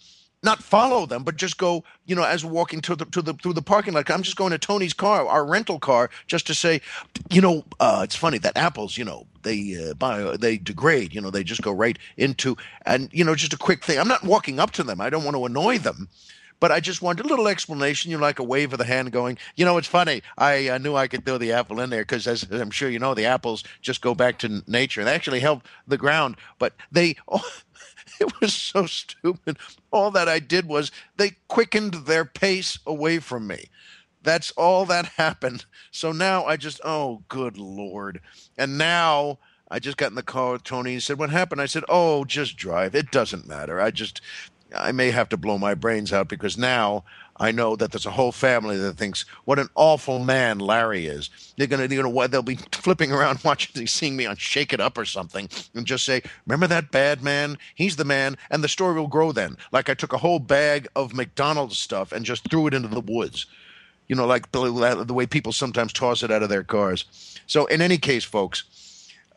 [0.45, 3.33] not follow them, but just go, you know, as we're walking to the to the
[3.33, 4.09] through the parking lot.
[4.09, 6.81] I'm just going to Tony's car, our rental car, just to say,
[7.29, 11.31] you know, uh, it's funny that apples, you know, they uh, they degrade, you know,
[11.31, 13.99] they just go right into, and you know, just a quick thing.
[13.99, 15.01] I'm not walking up to them.
[15.01, 16.07] I don't want to annoy them.
[16.59, 19.11] But I just wanted a little explanation, you know, like a wave of the hand
[19.11, 20.23] going, you know, it's funny.
[20.37, 22.99] I uh, knew I could throw the apple in there because, as I'm sure you
[22.99, 26.37] know, the apples just go back to nature and they actually help the ground.
[26.57, 27.45] But they, oh,
[28.19, 29.57] it was so stupid.
[29.91, 33.65] All that I did was they quickened their pace away from me.
[34.23, 35.65] That's all that happened.
[35.91, 38.21] So now I just, oh, good Lord.
[38.57, 39.39] And now
[39.69, 41.61] I just got in the car with Tony and said, What happened?
[41.61, 42.95] I said, Oh, just drive.
[42.95, 43.79] It doesn't matter.
[43.79, 44.21] I just,
[44.73, 47.03] I may have to blow my brains out because now
[47.37, 51.29] I know that there's a whole family that thinks what an awful man Larry is.
[51.57, 54.97] They're gonna, you know, they'll be flipping around watching, seeing me on Shake It Up
[54.97, 57.57] or something, and just say, "Remember that bad man?
[57.75, 59.57] He's the man." And the story will grow then.
[59.71, 63.01] Like I took a whole bag of McDonald's stuff and just threw it into the
[63.01, 63.45] woods.
[64.07, 67.05] You know, like the, the way people sometimes toss it out of their cars.
[67.47, 68.63] So, in any case, folks,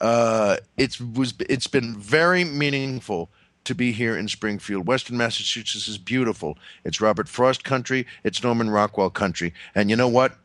[0.01, 3.31] uh, it's was it's been very meaningful
[3.69, 4.87] to be here in Springfield.
[4.87, 6.57] Western Massachusetts is beautiful.
[6.85, 9.53] It's Robert Frost country, it's Norman Rockwell country.
[9.75, 10.37] And you know what?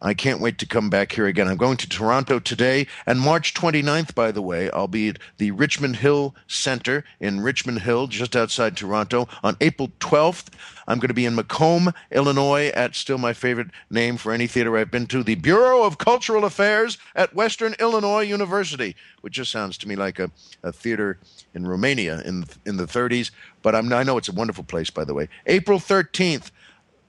[0.00, 1.48] I can't wait to come back here again.
[1.48, 5.50] I'm going to Toronto today, and March 29th, by the way, I'll be at the
[5.50, 9.28] Richmond Hill Center in Richmond Hill, just outside Toronto.
[9.42, 10.46] On April 12th,
[10.86, 14.76] I'm going to be in Macomb, Illinois, at still my favorite name for any theater
[14.76, 19.76] I've been to, the Bureau of Cultural Affairs at Western Illinois University, which just sounds
[19.78, 20.30] to me like a,
[20.62, 21.18] a theater
[21.54, 23.32] in Romania in in the 30s.
[23.62, 25.28] But I'm, I know it's a wonderful place, by the way.
[25.46, 26.50] April 13th,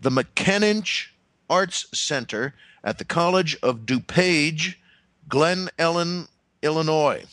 [0.02, 1.08] the McAninch
[1.50, 2.54] Arts Center
[2.84, 4.76] at the College of DuPage,
[5.28, 6.28] Glen Ellyn,
[6.62, 7.26] Illinois.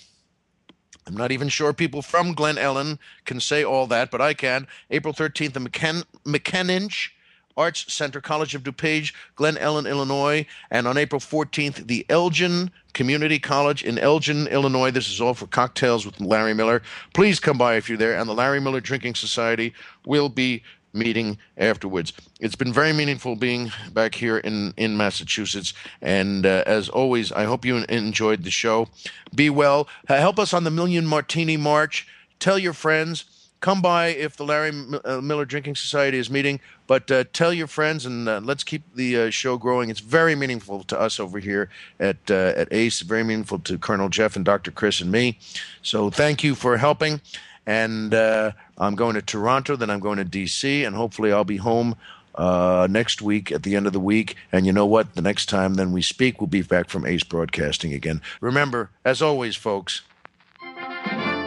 [1.06, 4.66] I'm not even sure people from Glen Ellyn can say all that, but I can.
[4.90, 7.10] April 13th, the McKen- McAninch
[7.56, 10.46] Arts Center, College of DuPage, Glen Ellyn, Illinois.
[10.70, 14.90] And on April 14th, the Elgin Community College in Elgin, Illinois.
[14.90, 16.82] This is all for cocktails with Larry Miller.
[17.14, 18.18] Please come by if you're there.
[18.18, 19.72] And the Larry Miller Drinking Society
[20.04, 22.12] will be meeting afterwards.
[22.40, 25.74] It's been very meaningful being back here in, in Massachusetts.
[26.00, 28.88] And uh, as always, I hope you enjoyed the show.
[29.34, 29.88] Be well.
[30.08, 32.06] Uh, help us on the Million Martini March.
[32.38, 33.24] Tell your friends.
[33.60, 34.70] Come by if the Larry
[35.04, 38.82] uh, Miller Drinking Society is meeting, but uh, tell your friends and uh, let's keep
[38.94, 39.88] the uh, show growing.
[39.88, 43.00] It's very meaningful to us over here at at ACE.
[43.00, 44.70] Very meaningful to Colonel Jeff and Dr.
[44.70, 45.38] Chris and me.
[45.80, 47.22] So thank you for helping
[47.66, 51.56] and uh, I'm going to Toronto, then I'm going to DC, and hopefully I'll be
[51.56, 51.96] home
[52.36, 54.36] uh, next week at the end of the week.
[54.52, 55.14] And you know what?
[55.14, 58.22] The next time then we speak, we'll be back from Ace Broadcasting again.
[58.40, 60.02] Remember, as always, folks,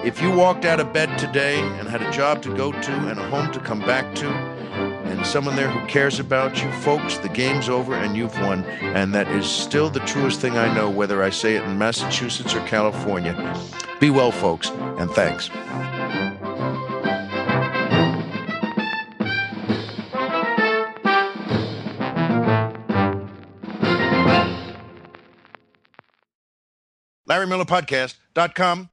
[0.04, 3.20] if you walked out of bed today and had a job to go to and
[3.20, 4.59] a home to come back to,
[5.10, 8.64] and someone there who cares about you, folks, the game's over and you've won.
[8.66, 12.54] And that is still the truest thing I know, whether I say it in Massachusetts
[12.54, 13.36] or California.
[14.00, 15.50] Be well, folks, and thanks.
[27.30, 28.90] LarryMillerPodcast.com